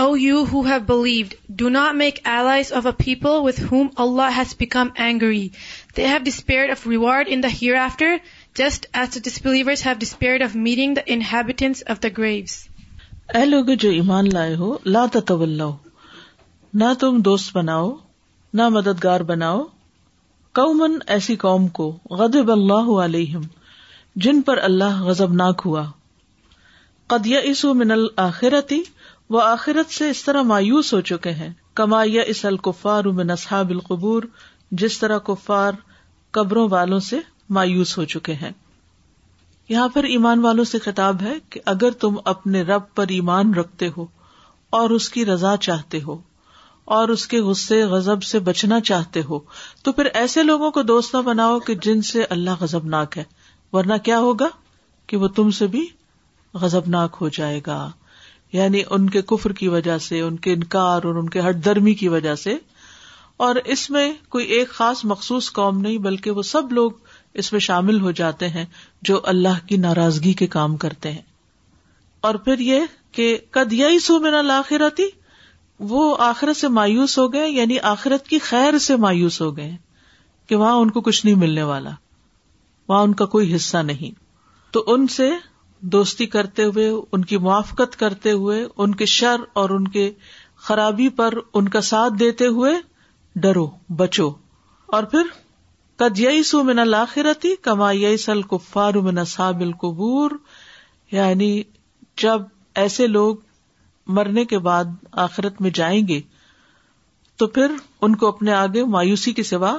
[0.00, 4.28] O you who have believed do not make allies of a people a whom Allah
[4.38, 5.46] has become angry
[5.96, 8.10] they have They despaired of reward in the the after
[8.58, 9.82] just as graves
[13.38, 15.44] اے لوگ جو ایمان لائے ہو لا تو
[16.82, 17.90] نہ تم دوست بناؤ
[18.60, 19.60] نہ مددگار بناؤ
[20.58, 23.38] قومن ایسی قوم کو غضب اللہ علیہ
[24.26, 25.84] جن پر اللہ غزب ناک ہوا
[27.14, 28.80] قد یسو من الآخرتی
[29.36, 32.44] وہ آخرت سے اس طرح مایوس ہو چکے ہیں کما اس
[33.14, 34.22] من اصحاب القبور
[34.84, 35.72] جس طرح کفار
[36.40, 37.16] قبروں والوں سے
[37.54, 38.50] مایوس ہو چکے ہیں
[39.68, 43.88] یہاں پر ایمان والوں سے خطاب ہے کہ اگر تم اپنے رب پر ایمان رکھتے
[43.96, 44.06] ہو
[44.78, 46.18] اور اس کی رضا چاہتے ہو
[46.96, 49.38] اور اس کے غصے غزب سے بچنا چاہتے ہو
[49.84, 53.24] تو پھر ایسے لوگوں کو دوست نہ بناؤ کہ جن سے اللہ غزب ناک ہے
[53.72, 54.48] ورنہ کیا ہوگا
[55.06, 55.86] کہ وہ تم سے بھی
[56.60, 57.78] غزب ناک ہو جائے گا
[58.52, 61.94] یعنی ان کے کفر کی وجہ سے ان کے انکار اور ان کے ہٹ درمی
[62.02, 62.56] کی وجہ سے
[63.46, 66.90] اور اس میں کوئی ایک خاص مخصوص قوم نہیں بلکہ وہ سب لوگ
[67.38, 68.64] اس میں شامل ہو جاتے ہیں
[69.08, 71.22] جو اللہ کی ناراضگی کے کام کرتے ہیں
[72.28, 72.84] اور پھر یہ
[73.18, 75.08] کہ کد یہ سو میرا لاخرتی
[75.90, 79.70] وہ آخرت سے مایوس ہو گئے یعنی آخرت کی خیر سے مایوس ہو گئے
[80.48, 81.90] کہ وہاں ان کو کچھ نہیں ملنے والا
[82.88, 84.18] وہاں ان کا کوئی حصہ نہیں
[84.72, 85.30] تو ان سے
[85.94, 90.10] دوستی کرتے ہوئے ان کی موافقت کرتے ہوئے ان کے شر اور ان کے
[90.68, 92.72] خرابی پر ان کا ساتھ دیتے ہوئے
[93.44, 93.66] ڈرو
[94.00, 94.30] بچو
[94.96, 95.26] اور پھر
[96.02, 97.88] قد یسو من لاخرتی کما
[98.32, 100.30] الکفار من اصحاب القبور
[101.12, 101.50] یعنی
[102.22, 102.40] جب
[102.82, 103.36] ایسے لوگ
[104.16, 104.84] مرنے کے بعد
[105.24, 106.20] آخرت میں جائیں گے
[107.42, 109.76] تو پھر ان کو اپنے آگے مایوسی کے سوا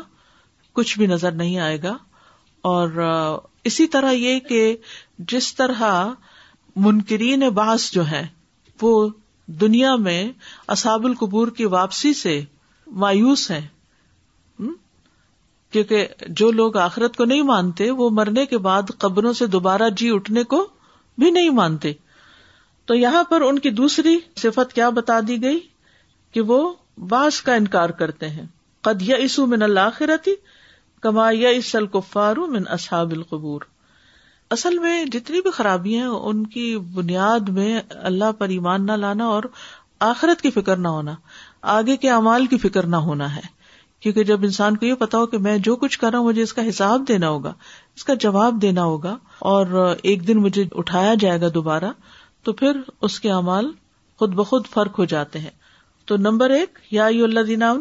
[0.80, 1.96] کچھ بھی نظر نہیں آئے گا
[2.72, 3.00] اور
[3.72, 4.66] اسی طرح یہ کہ
[5.32, 5.84] جس طرح
[6.88, 8.26] منکرین باس جو ہیں
[8.82, 8.94] وہ
[9.62, 10.22] دنیا میں
[10.78, 12.40] اصحاب القبور کی واپسی سے
[13.06, 13.66] مایوس ہیں
[15.72, 16.08] کیونکہ
[16.42, 20.44] جو لوگ آخرت کو نہیں مانتے وہ مرنے کے بعد قبروں سے دوبارہ جی اٹھنے
[20.54, 20.66] کو
[21.20, 21.94] بھی نہیں مانتے
[22.88, 25.60] تو یہاں پر ان کی دوسری صفت کیا بتا دی گئی
[26.34, 26.60] کہ وہ
[27.10, 28.46] باس کا انکار کرتے ہیں
[28.88, 30.32] قد یا عیسو من اللہ آخرتی
[31.02, 33.62] کما عیسل کو فارو من اصحاب القبور
[34.56, 37.80] اصل میں جتنی بھی خرابیاں ہیں ان کی بنیاد میں
[38.12, 39.44] اللہ پر ایمان نہ لانا اور
[40.14, 41.16] آخرت کی فکر نہ ہونا
[41.78, 43.42] آگے کے اعمال کی فکر نہ ہونا ہے
[44.02, 46.42] کیونکہ جب انسان کو یہ پتا ہو کہ میں جو کچھ کر رہا ہوں مجھے
[46.42, 47.54] اس کا حساب دینا ہوگا
[47.96, 49.16] اس کا جواب دینا ہوگا
[49.52, 51.92] اور ایک دن مجھے اٹھایا جائے گا دوبارہ
[52.48, 53.72] تو پھر اس کے امال
[54.20, 55.50] خود بخود فرق ہو جاتے ہیں
[56.10, 57.74] تو نمبر ایک یا اللہ دینا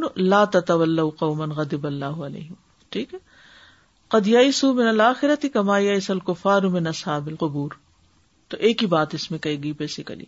[1.18, 2.54] قومن غدیب اللہ علیہ
[2.92, 3.18] ٹھیک ہے
[4.14, 7.70] قدیائی سوخرت کماسل من نصابل قبور
[8.48, 10.24] تو ایک ہی بات اس میں کہے گی بیسیکلی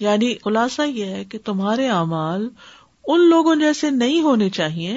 [0.00, 2.48] یعنی خلاصہ یہ ہے کہ تمہارے اعمال
[3.14, 4.96] ان لوگوں جیسے نہیں ہونے چاہیے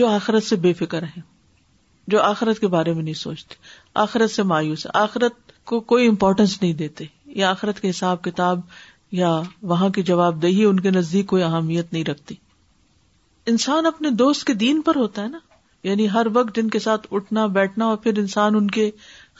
[0.00, 1.20] جو آخرت سے بے فکر ہیں
[2.12, 3.54] جو آخرت کے بارے میں نہیں سوچتے
[4.04, 7.04] آخرت سے مایوس آخرت کو کوئی امپورٹینس نہیں دیتے
[7.40, 8.60] یا آخرت کے حساب کتاب
[9.20, 9.30] یا
[9.72, 12.34] وہاں کی جواب دہی ان کے نزدیک کوئی اہمیت نہیں رکھتی
[13.54, 15.38] انسان اپنے دوست کے دین پر ہوتا ہے نا
[15.88, 18.90] یعنی ہر وقت جن کے ساتھ اٹھنا بیٹھنا اور پھر انسان ان کے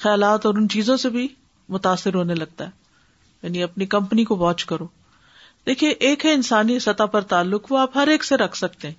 [0.02, 1.26] خیالات اور ان چیزوں سے بھی
[1.78, 2.70] متاثر ہونے لگتا ہے
[3.42, 4.86] یعنی اپنی کمپنی کو واچ کرو
[5.66, 8.94] دیکھیے ایک ہے انسانی سطح پر تعلق وہ آپ ہر ایک سے رکھ سکتے ہیں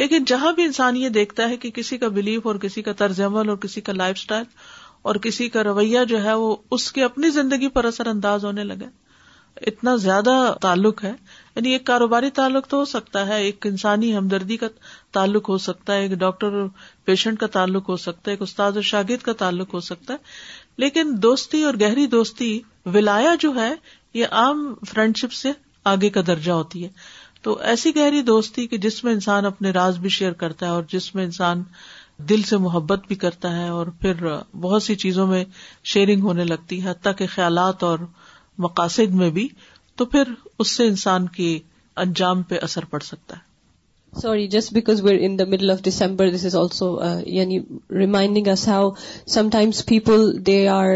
[0.00, 3.20] لیکن جہاں بھی انسان یہ دیکھتا ہے کہ کسی کا بلیف اور کسی کا طرز
[3.26, 4.44] عمل اور کسی کا لائف اسٹائل
[5.10, 8.64] اور کسی کا رویہ جو ہے وہ اس کے اپنی زندگی پر اثر انداز ہونے
[8.64, 8.88] لگا
[9.66, 11.10] اتنا زیادہ تعلق ہے
[11.56, 14.66] یعنی ایک کاروباری تعلق تو ہو سکتا ہے ایک انسانی ہمدردی کا
[15.12, 16.68] تعلق ہو سکتا ہے ایک ڈاکٹر اور
[17.04, 20.82] پیشنٹ کا تعلق ہو سکتا ہے ایک استاد اور شاگرد کا تعلق ہو سکتا ہے
[20.84, 22.58] لیکن دوستی اور گہری دوستی
[22.94, 23.70] ولایا جو ہے
[24.22, 25.52] یہ عام فرینڈ شپ سے
[25.90, 26.88] آگے کا درجہ ہوتی ہے
[27.42, 30.82] تو ایسی گہری دوستی کہ جس میں انسان اپنے راز بھی شیئر کرتا ہے اور
[30.92, 31.62] جس میں انسان
[32.28, 34.26] دل سے محبت بھی کرتا ہے اور پھر
[34.60, 35.44] بہت سی چیزوں میں
[35.92, 37.98] شیئرنگ ہونے لگتی ہے حتیٰ کہ خیالات اور
[38.66, 39.48] مقاصد میں بھی
[39.96, 41.58] تو پھر اس سے انسان کے
[42.04, 43.50] انجام پہ اثر پڑ سکتا ہے
[44.20, 46.88] sorry just because we're in the middle of December this is also
[47.34, 47.58] یعنی
[47.98, 48.90] reminding how
[49.52, 50.88] sometimes people they are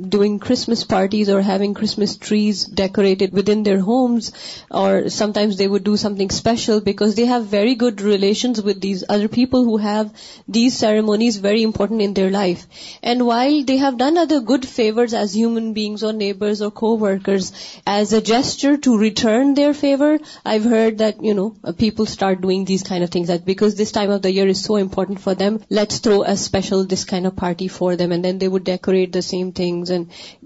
[0.00, 4.32] doing Christmas parties or having Christmas trees decorated within their homes,
[4.70, 9.04] or sometimes they would do something special because they have very good relations with these
[9.08, 10.12] other people who have
[10.48, 12.66] these ceremonies very important in their life.
[13.02, 17.52] And while they have done other good favors as human beings or neighbors or co-workers,
[17.86, 22.82] as a gesture to return their favor, I've heard that, uh, people start doing these
[22.82, 25.60] kind of things, that because this time of the year is so important for them,
[25.70, 29.12] let's throw a special, this kind of party for them, and then they would decorate
[29.12, 29.72] the same thing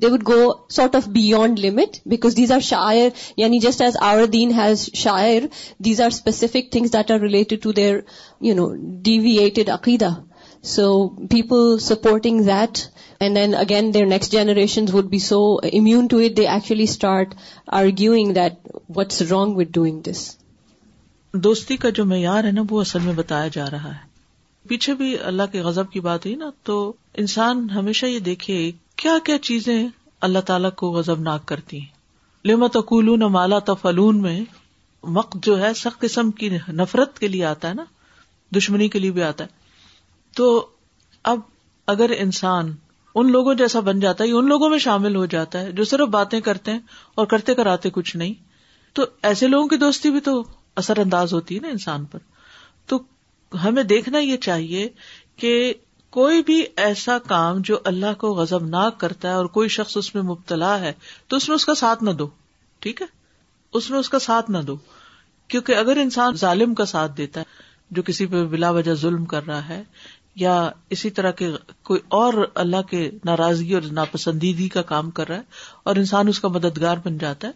[0.02, 0.36] would go
[0.76, 1.04] sort of
[9.08, 10.10] deviated عقیدہ
[10.74, 10.86] so
[11.30, 12.48] people supporting
[13.34, 15.40] then again their next generation would be so
[15.72, 17.34] immune to it actually start
[17.82, 20.28] arguing that what wrong this
[21.44, 24.06] دوستی کا جو معیار ہے نا وہ اصل میں بتایا جا رہا ہے
[24.68, 26.76] پیچھے بھی اللہ کے غزب کی بات ہوئی نا تو
[27.22, 28.56] انسان ہمیشہ یہ دیکھے
[29.02, 29.86] کیا کیا چیزیں
[30.26, 32.76] اللہ تعالیٰ کو غزب ناک کرتی ہیں لمت
[33.34, 34.40] مالا تفلون میں
[35.18, 37.84] وقت جو ہے سخت قسم کی نفرت کے لیے آتا ہے نا
[38.56, 40.48] دشمنی کے لیے بھی آتا ہے تو
[41.32, 41.40] اب
[41.94, 42.72] اگر انسان
[43.20, 46.08] ان لوگوں جیسا بن جاتا ہے ان لوگوں میں شامل ہو جاتا ہے جو صرف
[46.18, 46.80] باتیں کرتے ہیں
[47.20, 48.34] اور کرتے کراتے کچھ نہیں
[48.98, 50.42] تو ایسے لوگوں کی دوستی بھی تو
[50.82, 52.18] اثر انداز ہوتی ہے نا انسان پر
[52.92, 52.98] تو
[53.64, 54.88] ہمیں دیکھنا یہ چاہیے
[55.42, 55.54] کہ
[56.16, 60.14] کوئی بھی ایسا کام جو اللہ کو غزب ناک کرتا ہے اور کوئی شخص اس
[60.14, 60.92] میں مبتلا ہے
[61.28, 62.26] تو اس میں اس کا ساتھ نہ دو
[62.86, 63.06] ٹھیک ہے
[63.80, 64.76] اس میں اس کا ساتھ نہ دو
[65.54, 67.56] کیونکہ اگر انسان ظالم کا ساتھ دیتا ہے
[67.96, 69.82] جو کسی پہ بلا وجہ ظلم کر رہا ہے
[70.44, 70.54] یا
[70.96, 71.50] اسی طرح کے
[71.90, 76.40] کوئی اور اللہ کے ناراضگی اور ناپسندیدگی کا کام کر رہا ہے اور انسان اس
[76.40, 77.52] کا مددگار بن جاتا ہے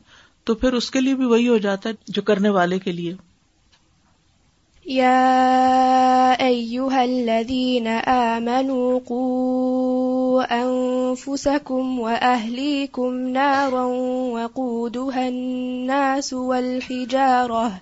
[0.50, 3.12] تو پھر اس کے لیے بھی وہی ہو جاتا ہے جو کرنے والے کے لیے
[4.92, 13.84] يا أيها الذين آمنوا قوا أنفسكم وأهليكم نارا
[14.36, 17.72] وقودها الناس والحجارة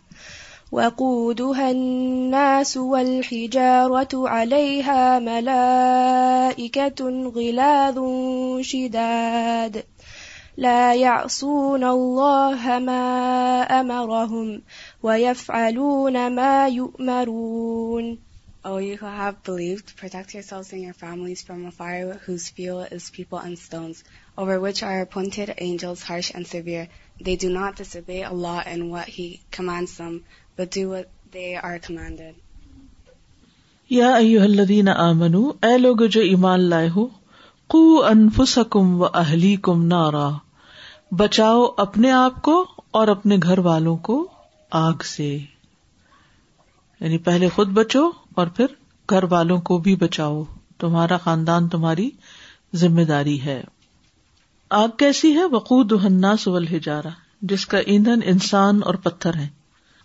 [0.73, 7.99] وقودها الناس والحجارة عليها ملائكة غلاظ
[8.61, 9.83] شداد
[10.57, 13.07] لا يعصون الله ما
[13.81, 14.61] أمرهم
[15.05, 18.09] وَيَفْعَلُونَ مَا يُؤْمَرُونَ
[18.71, 22.19] O you who have believed, protect yourselves and and and your families from a fire
[22.25, 24.05] whose fuel is people stones,
[24.43, 26.83] over which are are appointed angels harsh severe.
[27.21, 29.25] They they do do not disobey Allah what what He
[29.59, 30.11] commands them,
[30.61, 30.77] but
[31.87, 32.35] commanded.
[36.11, 37.05] جو ایمان لائے ہو
[37.77, 37.81] قو
[39.87, 40.29] نارا
[41.25, 42.59] بچاؤ اپنے آپ کو
[43.01, 44.19] اور اپنے گھر والوں کو
[44.79, 48.09] آگ سے یعنی پہلے خود بچو
[48.41, 48.67] اور پھر
[49.11, 50.43] گھر والوں کو بھی بچاؤ
[50.81, 52.09] تمہارا خاندان تمہاری
[52.81, 53.61] ذمہ داری ہے
[54.81, 57.09] آگ کیسی ہے وقوع دہن نہ سول ہارا
[57.53, 59.49] جس کا ایندھن انسان اور پتھر ہے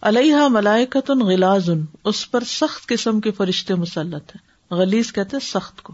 [0.10, 5.82] الحا ملائکت ان ان اس پر سخت قسم کے فرشتے مسلط ہیں غلیز کہتے سخت
[5.84, 5.94] کو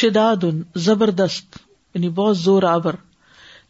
[0.00, 0.44] شداد
[0.86, 1.58] زبردست
[1.94, 2.94] یعنی بہت زور آبر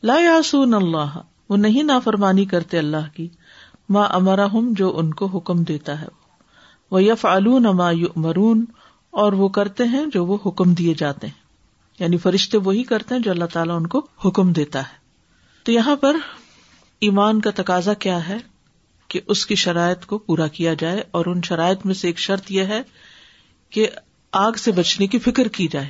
[0.03, 3.29] لا یاسون اللہ وہ نہیں نافرمانی کرتے اللہ کی
[3.95, 6.07] ماں امرا ہوں جو ان کو حکم دیتا ہے
[6.91, 7.67] وہ یف عالون
[8.25, 8.65] مرون
[9.23, 11.45] اور وہ کرتے ہیں جو وہ حکم دیے جاتے ہیں
[11.99, 15.95] یعنی فرشتے وہی کرتے ہیں جو اللہ تعالیٰ ان کو حکم دیتا ہے تو یہاں
[16.01, 16.17] پر
[17.07, 18.37] ایمان کا تقاضا کیا ہے
[19.15, 22.51] کہ اس کی شرائط کو پورا کیا جائے اور ان شرائط میں سے ایک شرط
[22.53, 22.81] یہ ہے
[23.75, 23.89] کہ
[24.45, 25.89] آگ سے بچنے کی فکر کی جائے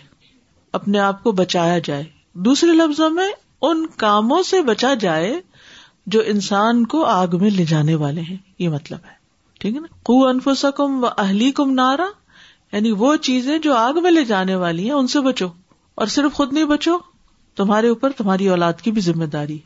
[0.81, 2.05] اپنے آپ کو بچایا جائے
[2.49, 3.29] دوسرے لفظوں میں
[3.69, 5.33] ان کاموں سے بچا جائے
[6.15, 9.15] جو انسان کو آگ میں لے جانے والے ہیں یہ مطلب ہے
[9.61, 12.05] ٹھیک ہے نا کو و اہلی کم نارا
[12.73, 15.47] یعنی وہ چیزیں جو آگ میں لے جانے والی ہیں ان سے بچو
[16.03, 16.97] اور صرف خود نہیں بچو
[17.57, 19.59] تمہارے اوپر تمہاری اولاد کی بھی ذمہ داری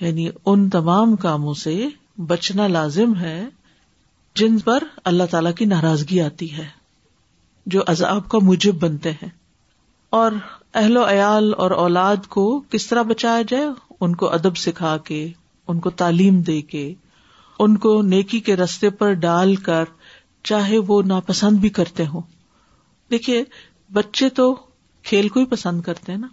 [0.00, 1.76] یعنی ان تمام کاموں سے
[2.32, 3.38] بچنا لازم ہے
[4.40, 6.66] جن پر اللہ تعالی کی ناراضگی آتی ہے
[7.74, 9.28] جو عذاب کا مجب بنتے ہیں
[10.20, 10.32] اور
[10.82, 13.64] اہل و عیال اور اولاد کو کس طرح بچایا جائے
[14.06, 15.26] ان کو ادب سکھا کے
[15.70, 16.92] ان کو تعلیم دے کے
[17.64, 19.84] ان کو نیکی کے رستے پر ڈال کر
[20.50, 22.20] چاہے وہ ناپسند بھی کرتے ہوں
[23.10, 23.42] دیکھیے
[23.92, 24.54] بچے تو
[25.08, 26.26] کھیل کو ہی پسند کرتے ہیں نا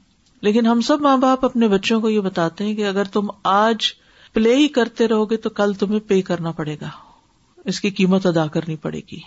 [0.47, 3.86] لیکن ہم سب ماں باپ اپنے بچوں کو یہ بتاتے ہیں کہ اگر تم آج
[4.34, 6.89] پلے ہی کرتے رہو گے تو کل تمہیں پے کرنا پڑے گا
[7.73, 9.19] اس کی قیمت ادا کرنی پڑے گی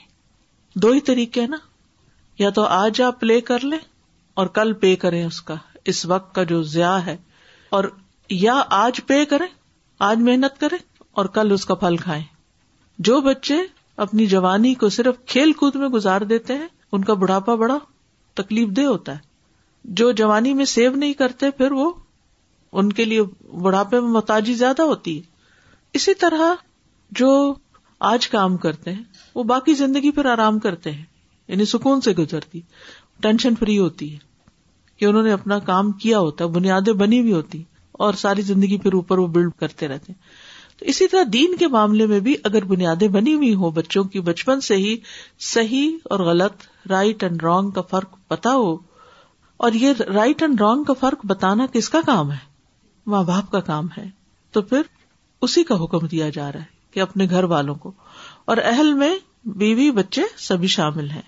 [0.83, 1.57] دو ہی طریقے ہیں نا
[2.38, 3.79] یا تو آج آپ پلے کر لیں
[4.40, 5.55] اور کل پے کریں اس کا
[5.92, 7.16] اس وقت کا جو ضیا ہے
[7.77, 7.85] اور
[8.31, 9.47] یا آج پے کریں
[10.09, 10.77] آج محنت کرے
[11.21, 12.23] اور کل اس کا پھل کھائیں
[13.09, 13.55] جو بچے
[14.05, 17.79] اپنی جوانی کو صرف کھیل کود میں گزار دیتے ہیں ان کا بڑھاپا بڑا
[18.43, 19.27] تکلیف دہ ہوتا ہے
[20.01, 21.91] جو جوانی میں سیو نہیں کرتے پھر وہ
[22.81, 23.23] ان کے لیے
[23.62, 25.23] بڑھاپے میں متاجی زیادہ ہوتی ہے
[25.99, 26.55] اسی طرح
[27.21, 27.31] جو
[28.11, 29.03] آج کام کرتے ہیں
[29.35, 31.05] وہ باقی زندگی پھر آرام کرتے ہیں
[31.49, 32.61] یعنی سکون سے گزرتی
[33.23, 34.19] ٹینشن فری ہوتی ہے
[34.99, 37.62] کہ انہوں نے اپنا کام کیا ہوتا ہے بنیادیں بنی ہوئی ہوتی
[38.07, 40.13] اور ساری زندگی پھر اوپر وہ بلڈ کرتے رہتے
[40.79, 44.21] تو اسی طرح دین کے معاملے میں بھی اگر بنیادیں بنی ہوئی ہو بچوں کی
[44.29, 44.95] بچپن سے ہی
[45.53, 48.77] صحیح اور غلط رائٹ اینڈ رانگ کا فرق پتا ہو
[49.67, 52.38] اور یہ رائٹ اینڈ رانگ کا فرق بتانا کس کا کام ہے
[53.15, 54.09] ماں باپ کا کام ہے
[54.53, 54.83] تو پھر
[55.46, 57.92] اسی کا حکم دیا جا رہا ہے کہ اپنے گھر والوں کو
[58.53, 59.15] اور اہل میں
[59.65, 61.27] بیوی بچے سبھی شامل ہیں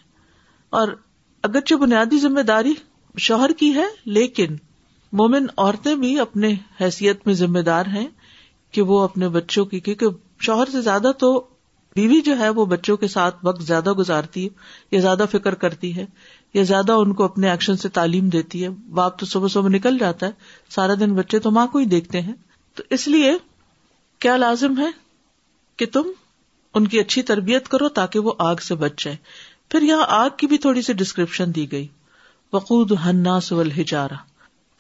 [0.79, 0.89] اور
[1.49, 2.73] اگرچہ بنیادی ذمہ داری
[3.29, 3.85] شوہر کی ہے
[4.18, 4.57] لیکن
[5.19, 6.51] مومن عورتیں بھی اپنے
[6.81, 8.07] حیثیت میں ذمہ دار ہیں
[8.73, 10.07] کہ وہ اپنے بچوں کی کیونکہ
[10.47, 11.33] شوہر سے زیادہ تو
[11.97, 14.49] بیوی جو ہے وہ بچوں کے ساتھ وقت زیادہ گزارتی ہے
[14.97, 16.05] یا زیادہ فکر کرتی ہے
[16.55, 19.99] یا زیادہ ان کو اپنے ایکشن سے تعلیم دیتی ہے باپ تو صبح صبح نکل
[19.99, 20.33] جاتا ہے
[20.75, 22.33] سارا دن بچے تو ماں کو ہی دیکھتے ہیں
[22.77, 23.33] تو اس لیے
[24.25, 24.89] کیا لازم ہے
[25.79, 26.11] کہ تم
[26.75, 29.17] ان کی اچھی تربیت کرو تاکہ وہ آگ سے بچ جائے
[29.71, 31.87] پھر یہاں آگ کی بھی تھوڑی سی ڈسکرپشن دی گئی
[32.53, 34.15] وقود وقوع ہجارہ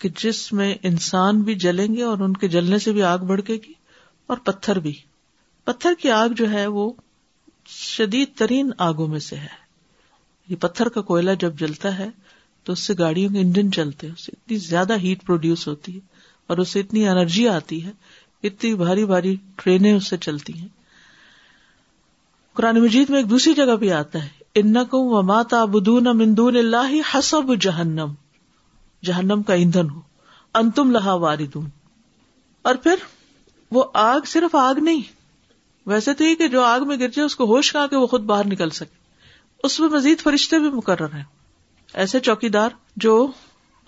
[0.00, 3.40] کہ جس میں انسان بھی جلیں گے اور ان کے جلنے سے بھی آگ بڑھ
[3.48, 3.72] گئے گی
[4.32, 4.92] اور پتھر بھی
[5.64, 6.90] پتھر کی آگ جو ہے وہ
[7.72, 9.58] شدید ترین آگوں میں سے ہے
[10.48, 12.08] یہ پتھر کا کوئلہ جب جلتا ہے
[12.64, 16.00] تو اس سے گاڑیوں کے انجن چلتے ہیں اتنی زیادہ ہیٹ پروڈیوس ہوتی ہے
[16.50, 17.90] اور اس سے اتنی انرجی آتی ہے
[18.48, 20.68] اتنی بھاری بھاری ٹرینیں اس سے چلتی ہیں
[22.58, 25.22] قرآن مجید میں ایک دوسری جگہ بھی آتا ہے ان کو
[26.18, 28.14] مندون اللہ حسب جہنم
[29.06, 30.00] جہنم کا ایندھن ہو
[30.58, 31.46] انتم لہا واری
[32.68, 33.04] اور پھر
[33.72, 35.00] وہ آگ صرف آگ نہیں
[35.90, 38.06] ویسے تو یہ کہ جو آگ میں گر جائے اس کو ہوش کہا کہ وہ
[38.06, 38.98] خود باہر نکل سکے
[39.66, 41.22] اس میں مزید فرشتے بھی مقرر ہیں
[42.02, 42.70] ایسے چوکی دار
[43.04, 43.14] جو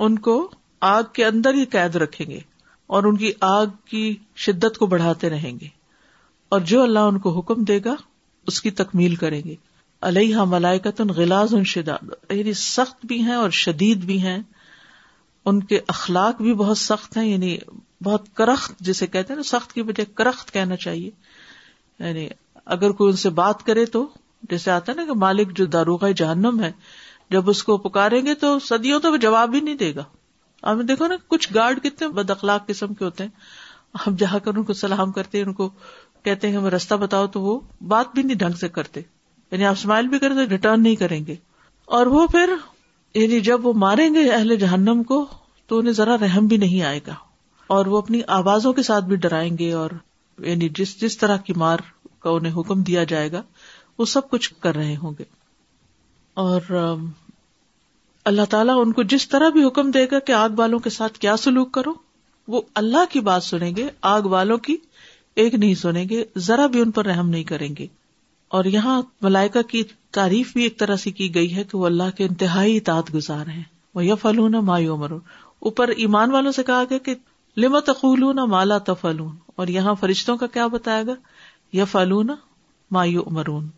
[0.06, 0.36] ان کو
[0.90, 2.38] آگ کے اندر ہی قید رکھیں گے
[2.96, 5.68] اور ان کی آگ کی شدت کو بڑھاتے رہیں گے
[6.54, 7.94] اور جو اللہ ان کو حکم دے گا
[8.52, 9.54] اس کی تکمیل کریں گے
[10.08, 14.38] علیہ ملائکت غلاز ان شداد یعنی سخت بھی ہیں اور شدید بھی ہیں
[15.50, 17.56] ان کے اخلاق بھی بہت سخت ہیں یعنی
[18.04, 21.10] بہت کرخت جسے کہتے ہیں نا سخت کی وجہ کرخت کہنا چاہیے
[22.04, 22.28] یعنی
[22.76, 24.06] اگر کوئی ان سے بات کرے تو
[24.50, 26.70] جیسے آتا ہے نا کہ مالک جو داروغ جہنم ہے
[27.30, 30.04] جب اس کو پکاریں گے تو صدیوں تو وہ جواب بھی نہیں دے گا
[30.70, 34.56] اب دیکھو نا کچھ گارڈ کتنے بد اخلاق قسم کے ہوتے ہیں ہم جا کر
[34.56, 35.68] ان کو سلام کرتے ہیں ان کو
[36.24, 39.00] کہتے ہیں ہمیں رستہ بتاؤ تو وہ بات بھی نہیں ڈھنگ سے کرتے
[39.50, 41.34] یعنی آپ اسمائل بھی کرتے ریٹرن نہیں کریں گے
[41.98, 42.50] اور وہ پھر
[43.14, 45.24] یعنی جب وہ ماریں گے اہل جہنم کو
[45.68, 47.14] تو انہیں ذرا رحم بھی نہیں آئے گا
[47.74, 49.90] اور وہ اپنی آوازوں کے ساتھ بھی ڈرائیں گے اور
[50.44, 51.78] یعنی جس جس طرح کی مار
[52.22, 53.42] کا انہیں حکم دیا جائے گا
[53.98, 55.24] وہ سب کچھ کر رہے ہوں گے
[56.44, 56.70] اور
[58.30, 61.18] اللہ تعالیٰ ان کو جس طرح بھی حکم دے گا کہ آگ والوں کے ساتھ
[61.18, 61.92] کیا سلوک کرو
[62.52, 64.76] وہ اللہ کی بات سنیں گے آگ والوں کی
[65.44, 67.86] ایک نہیں سنیں گے ذرا بھی ان پر رحم نہیں کریں گے
[68.56, 69.82] اور یہاں ملائکہ کی
[70.16, 73.46] تعریف بھی ایک طرح سے کی گئی ہے کہ وہ اللہ کے انتہائی اطاعت گزار
[73.52, 73.62] ہیں
[73.98, 75.20] وہ فلون مایو امرون
[75.70, 77.14] اوپر ایمان والوں سے کہا گیا کہ
[77.64, 82.30] لما تخلون مالا تفلون اور یہاں فرشتوں کا کیا بتایا گا فلون
[82.90, 83.70] مایو امرون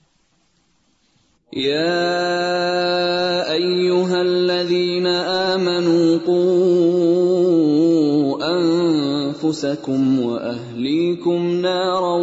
[9.45, 12.17] أنفسكم وأهليكم نارا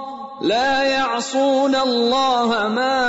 [0.41, 2.99] لا يعصون الله ما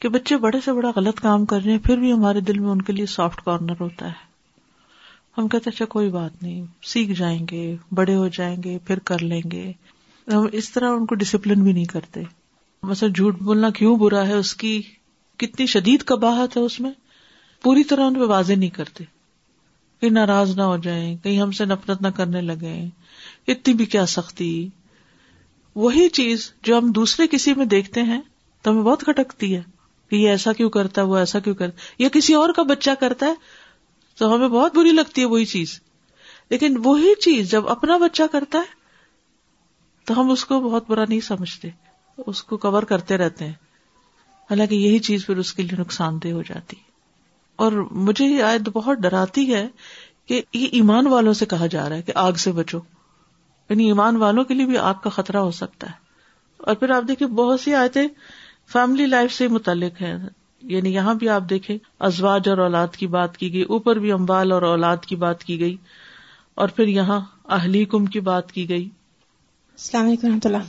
[0.00, 2.70] کہ بچے بڑے سے بڑا غلط کام کر رہے ہیں پھر بھی ہمارے دل میں
[2.70, 4.18] ان کے لیے سافٹ کارنر ہوتا ہے
[5.38, 6.60] ہم کہتے اچھا کوئی بات نہیں
[6.92, 7.62] سیکھ جائیں گے
[7.96, 9.66] بڑے ہو جائیں گے پھر کر لیں گے
[10.32, 12.20] ہم اس طرح ان کو ڈسپلن بھی نہیں کرتے
[12.92, 14.74] مثلا جھوٹ بولنا کیوں برا ہے اس کی
[15.38, 16.92] کتنی شدید کباہت ہے اس میں
[17.62, 19.02] پوری طرح ان پہ واضح نہیں کرتے
[20.12, 22.74] ناراض نہ ہو جائیں کہیں ہم سے نفرت نہ کرنے لگے
[23.52, 24.48] اتنی بھی کیا سختی
[25.74, 28.20] وہی چیز جو ہم دوسرے کسی میں دیکھتے ہیں
[28.62, 29.60] تو ہمیں بہت کھٹکتی ہے
[30.10, 32.62] کہ یہ ایسا کیوں کرتا ہے وہ ایسا کیوں کرتا ہے یا کسی اور کا
[32.68, 33.34] بچہ کرتا ہے
[34.18, 35.78] تو ہمیں بہت بری لگتی ہے وہی چیز
[36.50, 38.74] لیکن وہی چیز جب اپنا بچہ کرتا ہے
[40.06, 41.68] تو ہم اس کو بہت برا نہیں سمجھتے
[42.26, 43.52] اس کو کور کرتے رہتے ہیں
[44.50, 46.94] حالانکہ یہی چیز پھر اس کے لیے نقصان دہ ہو جاتی ہے
[47.64, 47.72] اور
[48.08, 49.66] مجھے یہ آیت بہت ڈراتی ہے
[50.28, 52.78] کہ یہ ایمان والوں سے کہا جا رہا ہے کہ آگ سے بچو
[53.70, 55.96] یعنی ایمان والوں کے لیے بھی آگ کا خطرہ ہو سکتا ہے
[56.70, 58.06] اور پھر آپ دیکھیں بہت سی آیتیں
[58.72, 60.16] فیملی لائف سے متعلق ہیں
[60.74, 61.76] یعنی یہاں بھی آپ دیکھیں
[62.08, 65.58] ازواج اور اولاد کی بات کی گئی اوپر بھی امبال اور اولاد کی بات کی
[65.60, 65.76] گئی
[66.64, 67.20] اور پھر یہاں
[67.58, 68.84] اہلی کم کی بات کی گئی
[69.78, 70.62] السلام علیکم رحمۃ Allah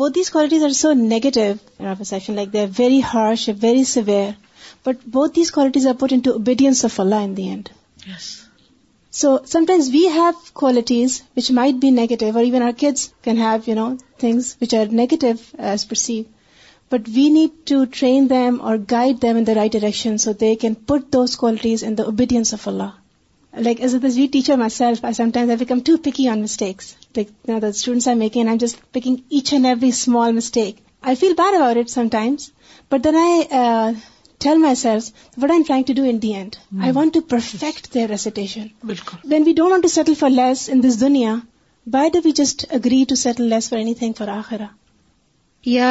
[0.00, 4.36] Both these qualities are so negative in our perception, like they're very harsh, very severe.
[4.82, 7.70] But both these qualities are put into obedience of Allah in the end.
[8.06, 8.26] Yes.
[9.18, 13.68] So sometimes we have qualities which might be negative, or even our kids can have,
[14.24, 16.66] things which are negative as perceived.
[16.90, 20.56] But we need to train them or guide them in the right direction so they
[20.66, 22.90] can put those qualities in the obedience of Allah.
[23.68, 26.92] Like as a Tajweed teacher myself, I sometimes become too picky on mistakes.
[27.18, 27.62] For
[40.30, 41.34] less this دنیا
[41.90, 44.62] by ڈ we just agree to settle less for anything for آخر
[45.66, 45.90] یا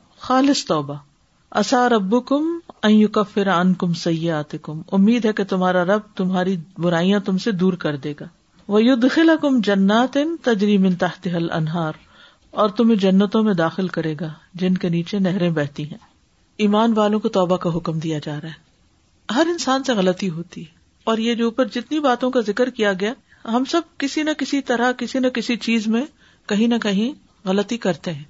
[0.27, 0.93] خالص توبہ
[1.59, 2.43] اصا رب کم
[2.89, 7.73] ان کم سیاح آتے کم امید ہے کہ تمہارا رب تمہاری برائیاں تم سے دور
[7.85, 8.25] کر دے گا
[8.73, 10.35] وہ یو دخلا کم جنات ان
[10.99, 11.93] تحت حل انہار
[12.61, 14.29] اور تمہیں جنتوں میں داخل کرے گا
[14.61, 15.97] جن کے نیچے نہریں بہتی ہیں
[16.65, 20.61] ایمان والوں کو توبہ کا حکم دیا جا رہا ہے ہر انسان سے غلطی ہوتی
[20.65, 20.79] ہے
[21.11, 23.13] اور یہ جو اوپر جتنی باتوں کا ذکر کیا گیا
[23.55, 26.05] ہم سب کسی نہ کسی طرح کسی نہ کسی چیز میں
[26.49, 27.11] کہیں نہ کہیں
[27.47, 28.23] غلطی کرتے ہیں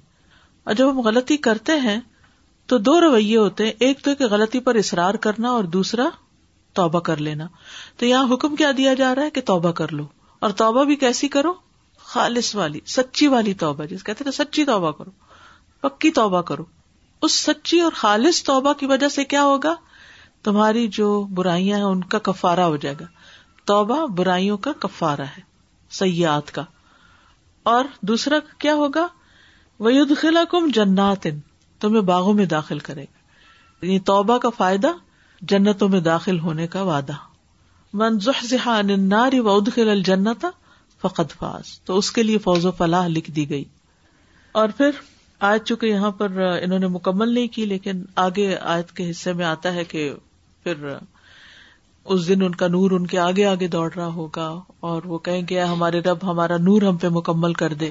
[0.64, 1.98] اور جب ہم غلطی کرتے ہیں
[2.68, 6.08] تو دو رویے ہوتے ہیں ایک تو کہ غلطی پر اصرار کرنا اور دوسرا
[6.78, 7.46] توبہ کر لینا
[7.98, 10.04] تو یہاں حکم کیا دیا جا رہا ہے کہ توبہ کر لو
[10.46, 11.52] اور توبہ بھی کیسی کرو
[12.12, 15.10] خالص والی سچی والی توبہ جس کہتے ہیں سچی توبہ کرو
[15.80, 16.64] پکی توبہ کرو
[17.26, 19.74] اس سچی اور خالص توبہ کی وجہ سے کیا ہوگا
[20.44, 23.04] تمہاری جو برائیاں ہیں ان کا کفارا ہو جائے گا
[23.66, 25.40] توبہ برائیوں کا کفارا ہے
[25.98, 26.64] سیاحت کا
[27.74, 29.06] اور دوسرا کیا ہوگا
[29.84, 31.26] وید خلا کم جنات
[31.80, 34.90] تمہیں باغوں میں داخل کرے گا یعنی توبہ کا فائدہ
[35.52, 37.12] جنتوں میں داخل ہونے کا وعدہ
[38.02, 40.44] منظاری وعود خل الجنت
[41.02, 43.64] فقط فاس تو اس کے لیے فوز و فلاح لکھ دی گئی
[44.62, 45.00] اور پھر
[45.50, 49.46] آیت چکے یہاں پر انہوں نے مکمل نہیں کی لیکن آگے آیت کے حصے میں
[49.46, 50.08] آتا ہے کہ
[50.64, 54.48] پھر اس دن ان کا نور ان کے آگے آگے دوڑ رہا ہوگا
[54.92, 57.90] اور وہ کہیں گے ہمارے رب ہمارا نور ہم پہ مکمل کر دے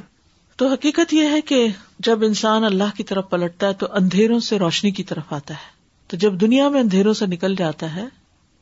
[0.62, 1.58] تو حقیقت یہ ہے کہ
[2.06, 5.70] جب انسان اللہ کی طرف پلٹتا ہے تو اندھیروں سے روشنی کی طرف آتا ہے
[6.10, 8.04] تو جب دنیا میں اندھیروں سے نکل جاتا ہے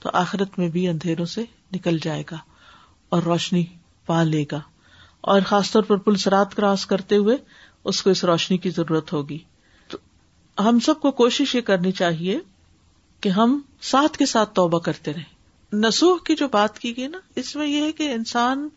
[0.04, 1.44] تو آخرت میں بھی اندھیروں سے
[1.76, 2.36] نکل جائے گا
[3.16, 3.66] اور روشنی
[4.06, 4.60] پا لے گا
[5.34, 7.36] اور خاص طور پر پلسرات کراس کرتے ہوئے
[7.92, 9.40] اس کو اس روشنی کی ضرورت ہوگی
[9.92, 9.98] تو
[10.70, 12.40] ہم سب کو کوشش یہ کرنی چاہیے
[13.24, 13.60] کہ ہم
[13.92, 17.68] ساتھ کے ساتھ توبہ کرتے رہیں نسوح کی جو بات کی گئی نا اس میں
[17.68, 18.68] یہ ہے کہ انسان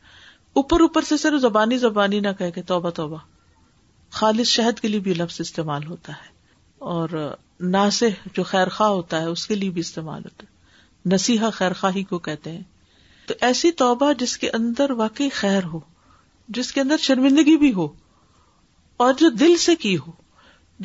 [0.61, 3.17] اوپر اوپر سے صرف زبانی زبانی نہ کہ توبہ توبہ
[4.19, 6.31] خالص شہد کے لیے بھی لفظ استعمال ہوتا ہے
[6.95, 7.09] اور
[7.77, 11.73] ناسح جو خیر خواہ ہوتا ہے اس کے لیے بھی استعمال ہوتا ہے نصیحہ خیر
[11.81, 12.63] خواہ کو کہتے ہیں
[13.29, 15.81] تو ایسی توبہ جس کے اندر واقعی خیر ہو
[16.57, 17.87] جس کے اندر شرمندگی بھی ہو
[19.05, 20.13] اور جو دل سے کی ہو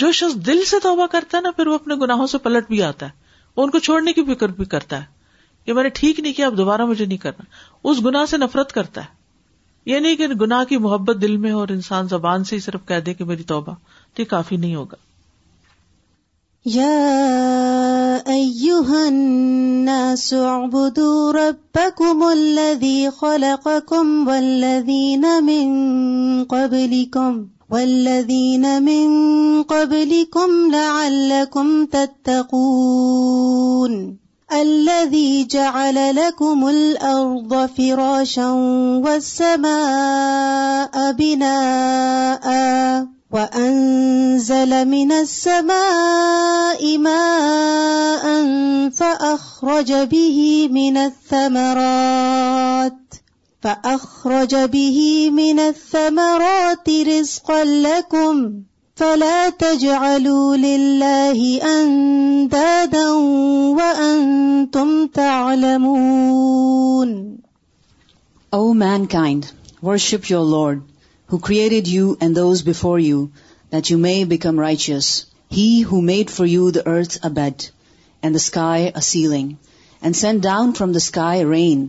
[0.01, 2.81] جو شخص دل سے توبہ کرتا ہے نا پھر وہ اپنے گناہوں سے پلٹ بھی
[2.83, 3.25] آتا ہے
[3.61, 5.05] ان کو چھوڑنے کی فکر بھی کرتا ہے
[5.65, 7.43] کہ میں نے ٹھیک نہیں کیا اب دوبارہ مجھے نہیں کرنا
[7.89, 9.15] اس گناہ سے نفرت کرتا ہے
[9.89, 12.81] یہ نہیں کہ گناہ کی محبت دل میں ہو اور انسان زبان سے ہی صرف
[12.87, 13.73] کہہ دے کہ میری توبہ
[14.13, 14.97] تو یہ کافی نہیں ہوگا
[16.73, 18.17] یا
[18.67, 21.47] سوب الناس اعبدوا
[22.31, 25.07] الدی خلک کم ولدی
[25.45, 25.73] من
[26.49, 27.39] قبل کم
[27.77, 28.29] من
[28.65, 30.15] نمنگ قبل
[31.91, 33.97] تتقون
[34.49, 38.49] الدی جعل لكم الأرض فراشا
[39.03, 41.43] والسماء سم
[43.31, 47.07] وأنزل من السماء سم
[48.89, 50.97] فأخرج به بھی مین
[51.29, 51.83] سمر
[53.67, 55.59] به بھی مین
[55.91, 56.45] سمر
[57.83, 58.51] لكم
[58.99, 63.11] فلا تجعلوا لله أندادا
[63.77, 67.37] وأنتم تعلمون.
[68.53, 69.51] O mankind,
[69.81, 70.81] worship your Lord,
[71.27, 73.31] who created you and those before you,
[73.69, 75.25] that you may become righteous.
[75.47, 77.55] He who made for you the earth a bed,
[78.23, 79.47] and the sky a ceiling,
[80.01, 81.79] and sent down from the sky rain,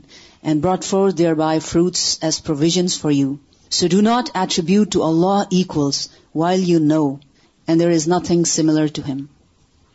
[0.42, 3.30] and brought forth thereby fruits as provisions for you.
[3.76, 6.00] So do not attribute to Allah equals
[6.42, 7.20] while you know
[7.66, 9.18] and there is nothing similar to Him.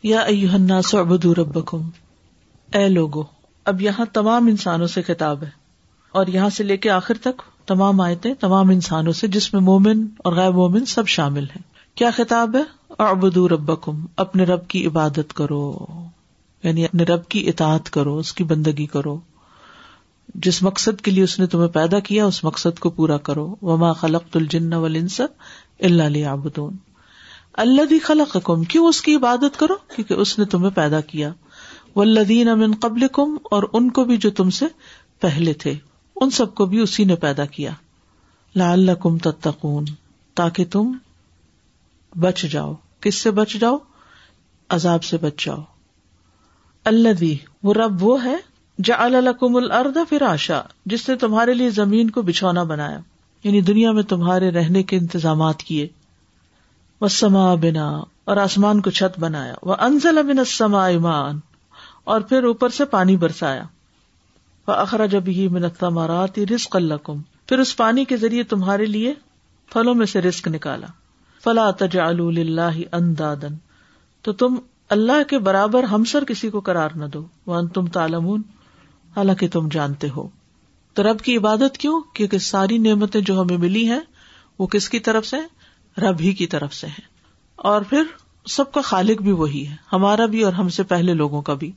[0.04, 1.90] یا ایوہ الناس عبدو ربکم
[2.78, 3.24] اے لوگو
[3.72, 5.50] اب یہاں تمام انسانوں سے خطاب ہے
[6.20, 10.06] اور یہاں سے لے کے آخر تک تمام آیتیں تمام انسانوں سے جس میں مومن
[10.24, 11.62] اور غیر مومن سب شامل ہیں
[12.00, 12.64] کیا خطاب ہے
[13.08, 15.64] اعبدو ربکم اپنے رب کی عبادت کرو
[16.64, 19.18] یعنی اپنے رب کی اطاعت کرو اس کی بندگی کرو
[20.46, 23.92] جس مقصد کے لیے اس نے تمہیں پیدا کیا اس مقصد کو پورا کرو وما
[24.02, 25.40] خلق الجن ونسد
[25.86, 26.30] اللہ
[27.64, 31.32] اللہ خلق کم کیوں اس کی عبادت کرو کیونکہ اس نے تمہیں پیدا کیا
[31.96, 33.06] وہ اللہ قبل
[33.56, 34.66] اور ان کو بھی جو تم سے
[35.22, 35.74] پہلے تھے
[36.22, 37.72] ان سب کو بھی اسی نے پیدا کیا
[38.56, 39.18] لا اللہ کم
[40.38, 40.92] تاکہ تم
[42.22, 43.78] بچ جاؤ کس سے بچ جاؤ
[44.78, 45.62] عذاب سے بچ جاؤ
[46.94, 47.24] اللہ
[47.64, 48.36] وہ رب وہ ہے
[48.90, 50.62] القم الردھر آشا
[50.92, 52.98] جس نے تمہارے لیے زمین کو بچھونا بنایا
[53.44, 55.88] یعنی دنیا میں تمہارے رہنے کے انتظامات کیے
[57.12, 57.88] سما بنا
[58.32, 60.20] اور آسمان کو چھت بنایا وہ انزل
[60.76, 61.40] ایمان
[62.14, 63.64] اور پھر اوپر سے پانی برسایا
[64.82, 66.40] اخرا جب ہی منت مارات
[66.74, 67.20] اللہ کم
[67.50, 69.14] پھر اس پانی کے ذریعے تمہارے لیے
[69.74, 70.88] پھلوں میں سے رسک نکالا
[71.44, 73.46] فلا تجا اللہ ان داد
[74.24, 74.56] تو تم
[74.98, 77.26] اللہ کے برابر ہمسر کسی کو کرار نہ دو
[77.74, 78.42] تم تالمون
[79.16, 80.28] حالانکہ تم جانتے ہو
[80.96, 84.00] تو رب کی عبادت کیوں کیونکہ ساری نعمتیں جو ہمیں ملی ہیں
[84.60, 85.38] وہ کس کی طرف سے
[86.02, 86.88] رب ہی کی طرف سے
[87.72, 88.04] اور پھر
[88.56, 91.72] سب کا خالق بھی وہی ہے ہمارا بھی اور ہم سے پہلے لوگوں کا بھی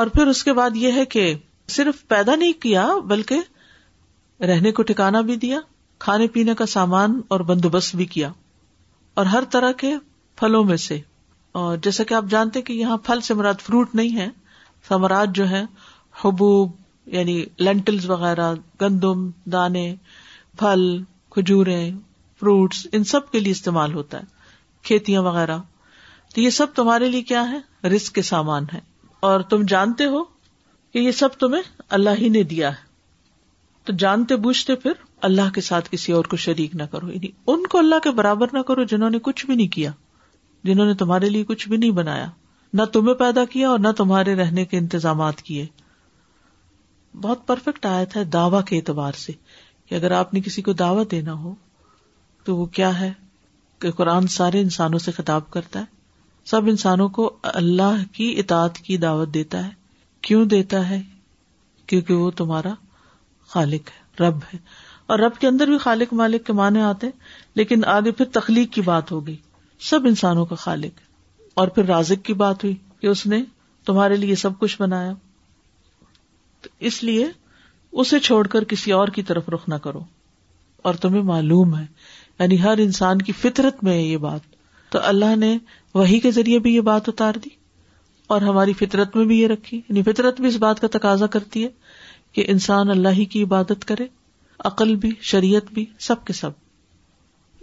[0.00, 1.32] اور پھر اس کے بعد یہ ہے کہ
[1.76, 5.58] صرف پیدا نہیں کیا بلکہ رہنے کو ٹھکانا بھی دیا
[6.04, 8.30] کھانے پینے کا سامان اور بندوبست بھی کیا
[9.20, 9.92] اور ہر طرح کے
[10.40, 11.00] پھلوں میں سے
[11.60, 14.28] اور جیسا کہ آپ جانتے کہ یہاں پھل سمراج فروٹ نہیں ہے
[14.88, 15.62] سمراج جو ہے
[16.24, 16.72] حبوب
[17.16, 18.52] یعنی لینٹلز وغیرہ
[18.82, 19.86] گندم دانے
[20.58, 20.84] پھل
[21.34, 21.80] کھجورے
[22.40, 24.34] فروٹس ان سب کے لیے استعمال ہوتا ہے
[24.88, 25.58] کھیتیاں وغیرہ
[26.34, 28.78] تو یہ سب تمہارے لیے کیا ہے رسک کے سامان ہے
[29.28, 30.22] اور تم جانتے ہو
[30.92, 31.62] کہ یہ سب تمہیں
[31.98, 32.84] اللہ ہی نے دیا ہے
[33.86, 34.92] تو جانتے بوجھتے پھر
[35.28, 38.48] اللہ کے ساتھ کسی اور کو شریک نہ کرو یعنی ان کو اللہ کے برابر
[38.52, 39.90] نہ کرو جنہوں نے کچھ بھی نہیں کیا
[40.64, 42.26] جنہوں نے تمہارے لیے کچھ بھی نہیں بنایا
[42.80, 45.66] نہ تمہیں پیدا کیا اور نہ تمہارے رہنے کے انتظامات کیے
[47.22, 49.32] بہت پرفیکٹ آیا تھا دعوی کے اعتبار سے
[49.88, 51.54] کہ اگر آپ نے کسی کو دعوت دینا ہو
[52.44, 53.12] تو وہ کیا ہے
[53.82, 55.94] کہ قرآن سارے انسانوں سے خطاب کرتا ہے
[56.50, 59.70] سب انسانوں کو اللہ کی اطاعت کی دعوت دیتا ہے
[60.26, 61.00] کیوں دیتا ہے
[61.88, 62.72] کیونکہ وہ تمہارا
[63.52, 64.58] خالق ہے رب ہے
[65.12, 67.10] اور رب کے اندر بھی خالق مالک کے معنی آتے
[67.56, 69.36] لیکن آگے پھر تخلیق کی بات ہو گئی
[69.90, 71.00] سب انسانوں کا خالق
[71.60, 73.42] اور پھر رازق کی بات ہوئی کہ اس نے
[73.86, 75.12] تمہارے لیے سب کچھ بنایا
[76.88, 77.26] اس لیے
[78.00, 80.00] اسے چھوڑ کر کسی اور کی طرف رخ نہ کرو
[80.88, 81.84] اور تمہیں معلوم ہے
[82.38, 84.54] یعنی ہر انسان کی فطرت میں ہے یہ بات
[84.92, 85.56] تو اللہ نے
[85.94, 87.48] وہی کے ذریعے بھی یہ بات اتار دی
[88.34, 91.62] اور ہماری فطرت میں بھی یہ رکھی یعنی فطرت بھی اس بات کا تقاضا کرتی
[91.64, 91.68] ہے
[92.32, 94.06] کہ انسان اللہ ہی کی عبادت کرے
[94.70, 96.50] عقل بھی شریعت بھی سب کے سب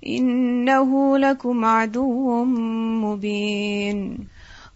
[0.06, 2.26] إنه لكم عدو
[3.02, 3.98] مبين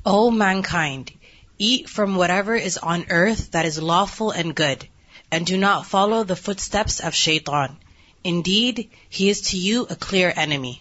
[0.08, 1.12] O man eat
[1.58, 4.84] E from is is on earth is lawful and good
[5.32, 6.88] and not not follow the foot Shaitan.
[7.38, 7.72] Indeed,
[8.26, 8.80] he indeed
[9.22, 10.76] you you clear enemy.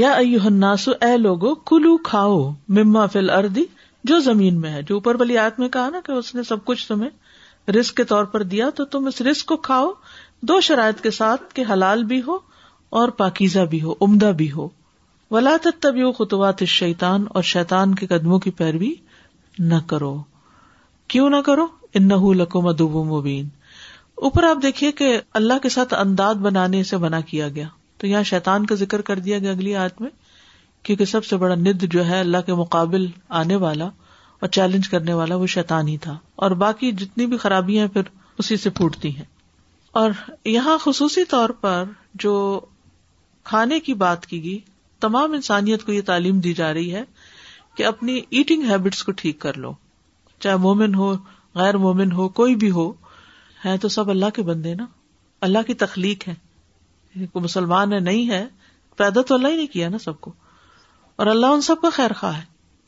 [0.00, 0.12] یا
[0.44, 2.38] ہناسو اے لوگو کلو کھاؤ
[2.76, 3.64] مما فل اردی
[4.10, 6.64] جو زمین میں ہے جو اوپر والی آت میں کہا نا کہ اس نے سب
[6.64, 9.90] کچھ تمہیں رسک کے طور پر دیا تو تم اس رسک کو کھاؤ
[10.50, 12.38] دو شرائط کے ساتھ حلال بھی ہو
[13.00, 14.68] اور پاکیزہ بھی ہو عمدہ بھی ہو
[15.30, 15.86] ولا خطوط
[16.18, 18.92] خطوات شیتان اور شیتان کے قدموں کی پیروی
[19.68, 20.16] نہ کرو
[21.12, 21.66] کیوں نہ کرو
[22.00, 22.16] ان نہ
[23.12, 23.48] مبین
[24.24, 27.68] اوپر آپ دیکھیے کہ اللہ کے ساتھ انداز بنانے سے بنا کیا گیا
[28.02, 30.08] تو یہاں شیتان کا ذکر کر دیا گیا اگلی آیت میں
[30.84, 33.06] کیونکہ سب سے بڑا ند جو ہے اللہ کے مقابل
[33.40, 33.84] آنے والا
[34.44, 38.08] اور چیلنج کرنے والا وہ شیتان ہی تھا اور باقی جتنی بھی خرابیاں پھر
[38.42, 39.24] اسی سے پھوٹتی ہیں
[40.00, 40.10] اور
[40.54, 41.84] یہاں خصوصی طور پر
[42.24, 42.34] جو
[43.50, 44.58] کھانے کی بات کی گئی
[45.06, 47.02] تمام انسانیت کو یہ تعلیم دی جا رہی ہے
[47.76, 49.72] کہ اپنی ایٹنگ ہیبٹس کو ٹھیک کر لو
[50.40, 51.12] چاہے مومن ہو
[51.62, 52.90] غیر مومن ہو کوئی بھی ہو
[53.64, 54.86] ہے تو سب اللہ کے بندے نا
[55.48, 56.34] اللہ کی تخلیق ہے
[57.32, 58.44] کو مسلمان ہے نہیں ہے
[58.96, 60.32] پیدا تو اللہ ہی نے کیا نا سب کو
[61.16, 62.42] اور اللہ ان سب کا خیر خواہ ہے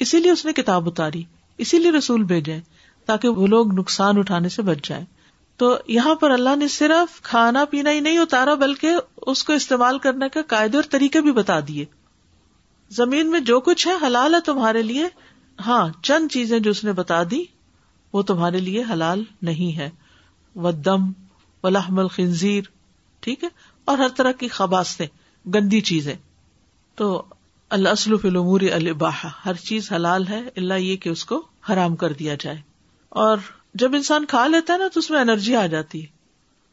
[0.05, 1.23] اسی لیے اس نے کتاب اتاری
[1.65, 2.59] اسی لیے رسول بھیجے
[3.07, 5.05] تاکہ وہ لوگ نقصان اٹھانے سے بچ جائے
[5.63, 8.97] تو یہاں پر اللہ نے صرف کھانا پینا ہی نہیں اتارا بلکہ
[9.33, 11.85] اس کو استعمال کرنے کا قاعدے اور طریقے بھی بتا دیے
[12.97, 15.07] زمین میں جو کچھ ہے حلال ہے تمہارے لیے
[15.67, 17.43] ہاں چند چیزیں جو اس نے بتا دی
[18.13, 19.89] وہ تمہارے لیے حلال نہیں ہے
[20.65, 21.11] ودم
[21.65, 22.63] ولاحم الخنزیر
[23.23, 23.49] ٹھیک ہے
[23.91, 25.07] اور ہر طرح کی خباستیں
[25.55, 26.15] گندی چیزیں
[26.97, 27.09] تو
[27.77, 32.35] اللہ الامور الباح ہر چیز حلال ہے اللہ یہ کہ اس کو حرام کر دیا
[32.41, 32.57] جائے
[33.23, 33.39] اور
[33.83, 36.13] جب انسان کھا لیتا ہے نا تو اس میں انرجی آ جاتی ہے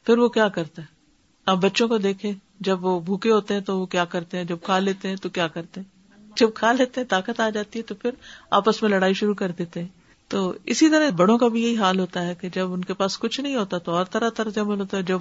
[0.05, 0.87] پھر وہ کیا کرتا ہے
[1.51, 2.31] آپ بچوں کو دیکھے
[2.67, 5.29] جب وہ بھوکے ہوتے ہیں تو وہ کیا کرتے ہیں جب کھا لیتے ہیں تو
[5.37, 8.11] کیا کرتے ہیں جب کھا لیتے ہیں طاقت آ جاتی ہے تو پھر
[8.59, 9.87] آپس میں لڑائی شروع کر دیتے ہیں
[10.31, 13.17] تو اسی طرح بڑوں کا بھی یہی حال ہوتا ہے کہ جب ان کے پاس
[13.19, 15.19] کچھ نہیں ہوتا تو اور طرح طرح جمل ہوتا ہے جب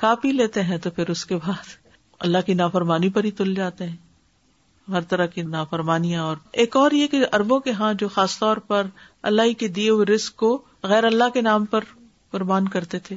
[0.00, 1.66] کھا پی لیتے ہیں تو پھر اس کے بعد
[2.26, 6.90] اللہ کی نافرمانی پر ہی تل جاتے ہیں ہر طرح کی نافرمانیاں اور ایک اور
[6.98, 8.86] یہ کہ اربوں کے ہاں جو خاص طور پر
[9.30, 10.48] اللہ کے دیے ہوئے رسک کو
[10.92, 11.84] غیر اللہ کے نام پر
[12.36, 13.16] قربان کرتے تھے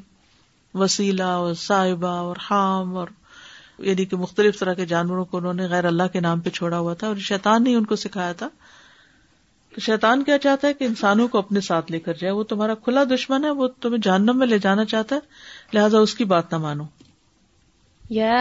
[0.84, 3.08] وسیلہ اور صاحبہ اور حام اور
[3.90, 6.80] یعنی کہ مختلف طرح کے جانوروں کو انہوں نے غیر اللہ کے نام پہ چھوڑا
[6.80, 8.48] ہوا تھا اور شیطان نے ان کو سکھایا تھا
[9.76, 12.74] کہ شیطان کیا چاہتا ہے کہ انسانوں کو اپنے ساتھ لے کر جائے وہ تمہارا
[12.86, 15.32] کھلا دشمن ہے وہ تمہیں جہنم میں لے جانا چاہتا ہے
[15.76, 16.84] لہذا اس کی بات نہ مانو
[18.16, 18.40] یا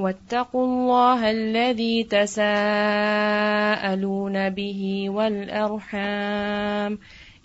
[0.05, 4.81] واتقوا الله الذي تساءلون به
[5.17, 6.97] والأرحام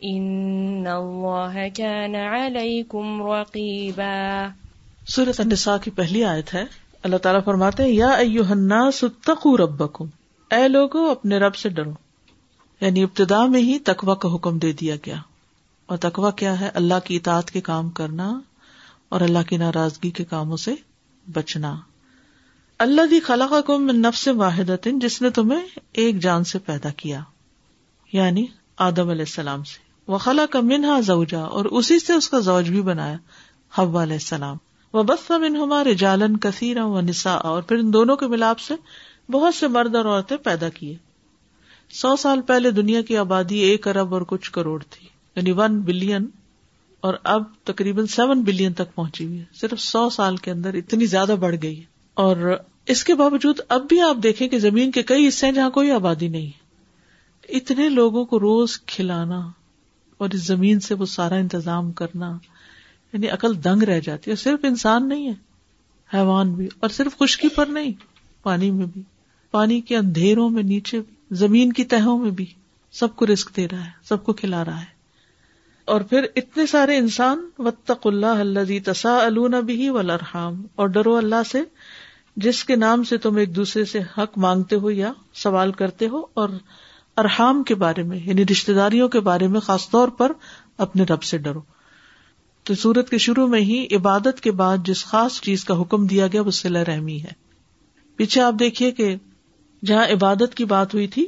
[0.09, 4.11] إن الله كان عليكم رقيبا
[5.15, 6.65] سورة النساء کی پہلی آیت ہے
[7.09, 10.11] اللہ تعالیٰ فرماتے ہیں یا ایوہ الناس اتقوا ربکم
[10.59, 11.97] اے لوگو اپنے رب سے ڈرو
[12.85, 15.17] یعنی ابتدا میں ہی تقوی کا حکم دے دیا گیا
[15.87, 18.29] اور تقوی کیا ہے اللہ کی اطاعت کے کام کرنا
[19.15, 20.75] اور اللہ کی ناراضگی کے کاموں سے
[21.39, 21.73] بچنا
[22.83, 23.19] اللہ دی
[23.67, 24.71] کم نفس واحد
[25.01, 25.67] جس نے تمہیں
[26.03, 27.19] ایک جان سے پیدا کیا
[28.13, 28.45] یعنی
[28.87, 29.77] آدم علیہ السلام سے
[30.13, 33.17] وہ خلا کا منہا زوجا اور اسی سے اس کا زوج بھی بنایا
[33.79, 34.57] حب علیہ السلام
[34.97, 38.75] وہ بس من ہمارے جالن کثیر و نسا اور پھر ان دونوں کے ملاپ سے
[39.33, 40.95] بہت سے مرد اور عورتیں پیدا کیے
[42.01, 45.07] سو سال پہلے دنیا کی آبادی ایک ارب اور کچھ کروڑ تھی
[45.37, 46.27] یعنی ون بلین
[47.07, 51.07] اور اب تقریباً سیون بلین تک پہنچی ہوئی ہے صرف سو سال کے اندر اتنی
[51.17, 51.91] زیادہ بڑھ گئی ہے
[52.27, 52.47] اور
[52.91, 55.91] اس کے باوجود اب بھی آپ دیکھیں کہ زمین کے کئی حصے ہیں جہاں کوئی
[55.93, 56.51] آبادی نہیں
[57.57, 59.41] اتنے لوگوں کو روز کھلانا
[60.23, 62.31] اور اس زمین سے وہ سارا انتظام کرنا
[63.13, 65.35] یعنی عقل دنگ رہ جاتی ہے صرف انسان نہیں ہے
[66.17, 67.93] حیوان بھی اور صرف خشکی پر نہیں
[68.43, 69.03] پانی میں بھی
[69.51, 72.47] پانی کے اندھیروں میں نیچے بھی زمین کی تہوں میں بھی
[73.01, 74.91] سب کو رسک دے رہا ہے سب کو کھلا رہا ہے
[75.93, 81.43] اور پھر اتنے سارے انسان وط اللہ اللہ اللہ تصا بھی والام اور ڈرو اللہ
[81.51, 81.61] سے
[82.45, 85.13] جس کے نام سے تم ایک دوسرے سے حق مانگتے ہو یا
[85.43, 86.49] سوال کرتے ہو اور
[87.23, 90.33] ارحام کے بارے میں یعنی رشتے داریوں کے بارے میں خاص طور پر
[90.87, 91.61] اپنے رب سے ڈرو
[92.65, 96.27] تو سورت کے شروع میں ہی عبادت کے بعد جس خاص چیز کا حکم دیا
[96.33, 97.33] گیا وہ صلاح رحمی ہے
[98.17, 99.15] پیچھے آپ دیکھیے کہ
[99.87, 101.27] جہاں عبادت کی بات ہوئی تھی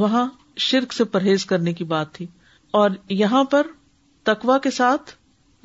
[0.00, 0.26] وہاں
[0.68, 2.26] شرک سے پرہیز کرنے کی بات تھی
[2.80, 3.66] اور یہاں پر
[4.24, 5.12] تقوا کے ساتھ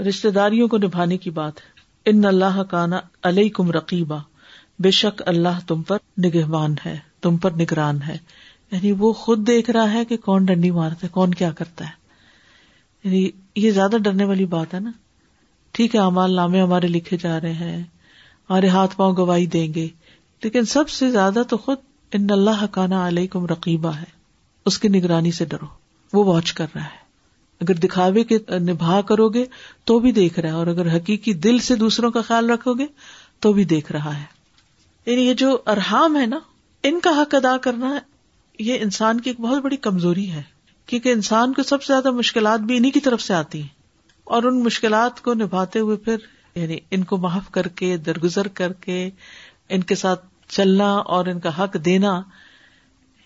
[0.07, 2.99] رشتے داریوں کو نبھانے کی بات ہے ان اللہ کانا
[3.29, 4.19] علیہ کم رقیبہ
[4.83, 8.17] بے شک اللہ تم پر نگہبان ہے تم پر نگران ہے
[8.71, 11.93] یعنی وہ خود دیکھ رہا ہے کہ کون ڈنڈی مارتا ہے کون کیا کرتا ہے
[13.03, 13.29] یعنی
[13.63, 14.91] یہ زیادہ ڈرنے والی بات ہے نا
[15.77, 19.87] ٹھیک ہے امال نامے ہمارے لکھے جا رہے ہیں ہمارے ہاتھ پاؤں گواہی دیں گے
[20.43, 21.77] لیکن سب سے زیادہ تو خود
[22.15, 24.13] ان اللہ کانا علیہ کم رقیبہ ہے
[24.69, 25.65] اس کی نگرانی سے ڈرو
[26.13, 27.03] وہ واچ کر رہا ہے
[27.61, 29.45] اگر دکھاوے کے نبھا کرو گے
[29.87, 32.85] تو بھی دیکھ رہا ہے اور اگر حقیقی دل سے دوسروں کا خیال رکھو گے
[33.41, 34.33] تو بھی دیکھ رہا ہے
[35.05, 36.37] یعنی یہ جو ارحام ہے نا
[36.89, 37.93] ان کا حق ادا کرنا
[38.67, 40.41] یہ انسان کی ایک بہت بڑی کمزوری ہے
[40.91, 43.67] کیونکہ انسان کو سب سے زیادہ مشکلات بھی انہیں کی طرف سے آتی ہیں
[44.35, 46.25] اور ان مشکلات کو نبھاتے ہوئے پھر
[46.59, 48.97] یعنی ان کو معاف کر کے درگزر کر کے
[49.77, 50.25] ان کے ساتھ
[50.55, 52.21] چلنا اور ان کا حق دینا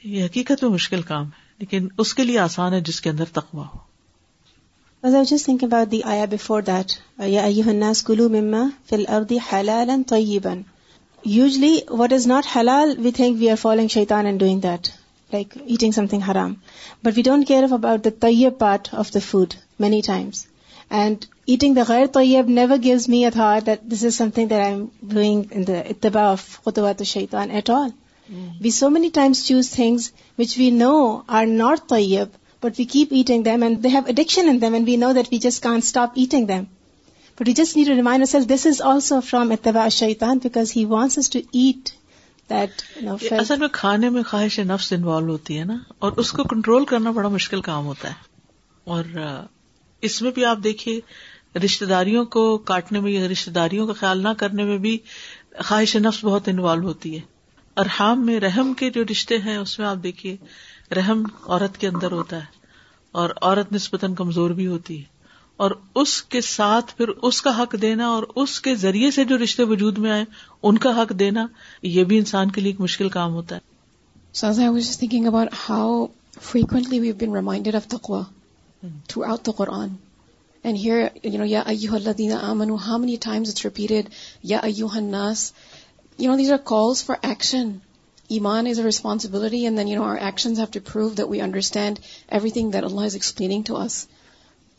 [0.03, 3.31] یہ حقیقت میں مشکل کام ہے لیکن اس کے لیے آسان ہے جس کے اندر
[3.33, 3.65] تخوا
[5.03, 5.95] ہوجیت سنگھ کے
[11.25, 14.87] usually what is not halal we think we are following Shaitan and doing that
[15.33, 16.53] like eating something haram
[17.03, 20.45] but we don't care about the tayyib part of the food many times
[20.89, 24.73] and eating the غیر طیب never gives me Thar that this is something that I
[24.73, 26.69] am doing Utba of
[27.05, 27.89] Shaitan at all
[28.61, 30.09] we so many times choose things
[30.39, 30.95] which we know
[31.39, 34.87] are not Tayyip but we keep eating them and they have addiction in them and
[34.89, 36.63] we know that we just can stop eating them
[43.31, 47.11] اصل میں کھانے میں خواہش نفس involve ہوتی ہے نا اور اس کو کنٹرول کرنا
[47.19, 49.05] بڑا مشکل کام ہوتا ہے اور
[50.09, 50.99] اس میں بھی آپ دیکھیے
[51.63, 54.97] رشتے داریوں کو کاٹنے میں یا رشتے داروں کا خیال نہ کرنے میں بھی
[55.63, 57.21] خواہش نفس بہت انوالو ہوتی ہے
[57.83, 60.35] ارحام میں رحم کے جو رشتے ہیں اس میں آپ دیکھیے
[60.95, 62.57] رحم عورت کے اندر ہوتا ہے
[63.21, 65.17] اور عورت نسبتاً کمزور بھی ہوتی ہے
[65.65, 69.37] اور اس کے ساتھ پھر اس کا حق دینا اور اس کے ذریعے سے جو
[69.37, 70.23] رشتے وجود میں آئے
[70.69, 71.45] ان کا حق دینا
[71.95, 73.67] یہ بھی انسان کے لیے ایک مشکل کام ہوتا ہے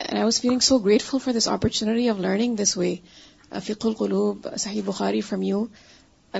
[0.08, 2.94] and I was feeling so grateful for this opportunity of learning this way
[3.64, 5.64] فیخل القلوب صحیح بخاری فرام یو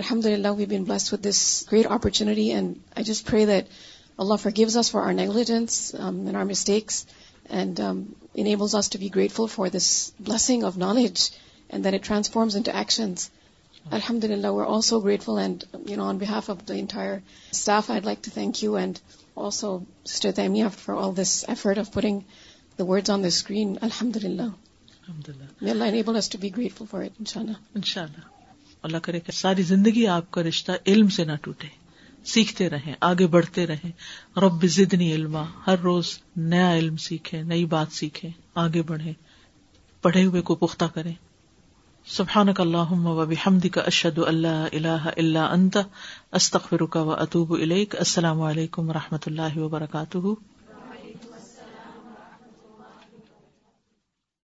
[0.00, 1.40] الحمد للہ we been blessed with this
[1.72, 3.66] great opportunity and I just pray that
[4.22, 7.04] Allah forgives us for our negligence and our mistakes
[7.48, 9.90] and enables us to be grateful for this
[10.28, 11.28] blessing of knowledge
[11.68, 13.28] and then it transforms into actions
[13.90, 17.16] الحمد للہ we are also grateful and you know on behalf of the entire
[17.52, 18.98] staff I like to thank you and
[19.36, 19.78] also
[20.36, 22.20] Taymiyyah for all this effort of pouring
[22.80, 24.44] the words on the screen, alhamdulillah.
[24.98, 25.48] Alhamdulillah.
[25.66, 27.58] May Allah enable us to be grateful for it, inshallah.
[27.82, 28.26] Inshallah.
[28.88, 31.66] Allah کرے کہ ساری زندگی آپ کا رشتہ علم سے نہ ٹوٹے
[32.34, 33.90] سیکھتے رہیں آگے بڑھتے رہیں
[34.44, 36.12] رب زدنی علما ہر روز
[36.54, 38.30] نیا علم سیکھیں نئی بات سیکھیں
[38.64, 39.12] آگے بڑھیں
[40.06, 41.12] پڑھے ہوئے کو پختہ کریں
[42.16, 45.76] سبحان کا اللہ وبحمد کا اشد اللہ اللہ اللہ انت
[46.40, 50.34] استخر کا و اطوب السلام علیکم و رحمۃ اللہ وبرکاتہ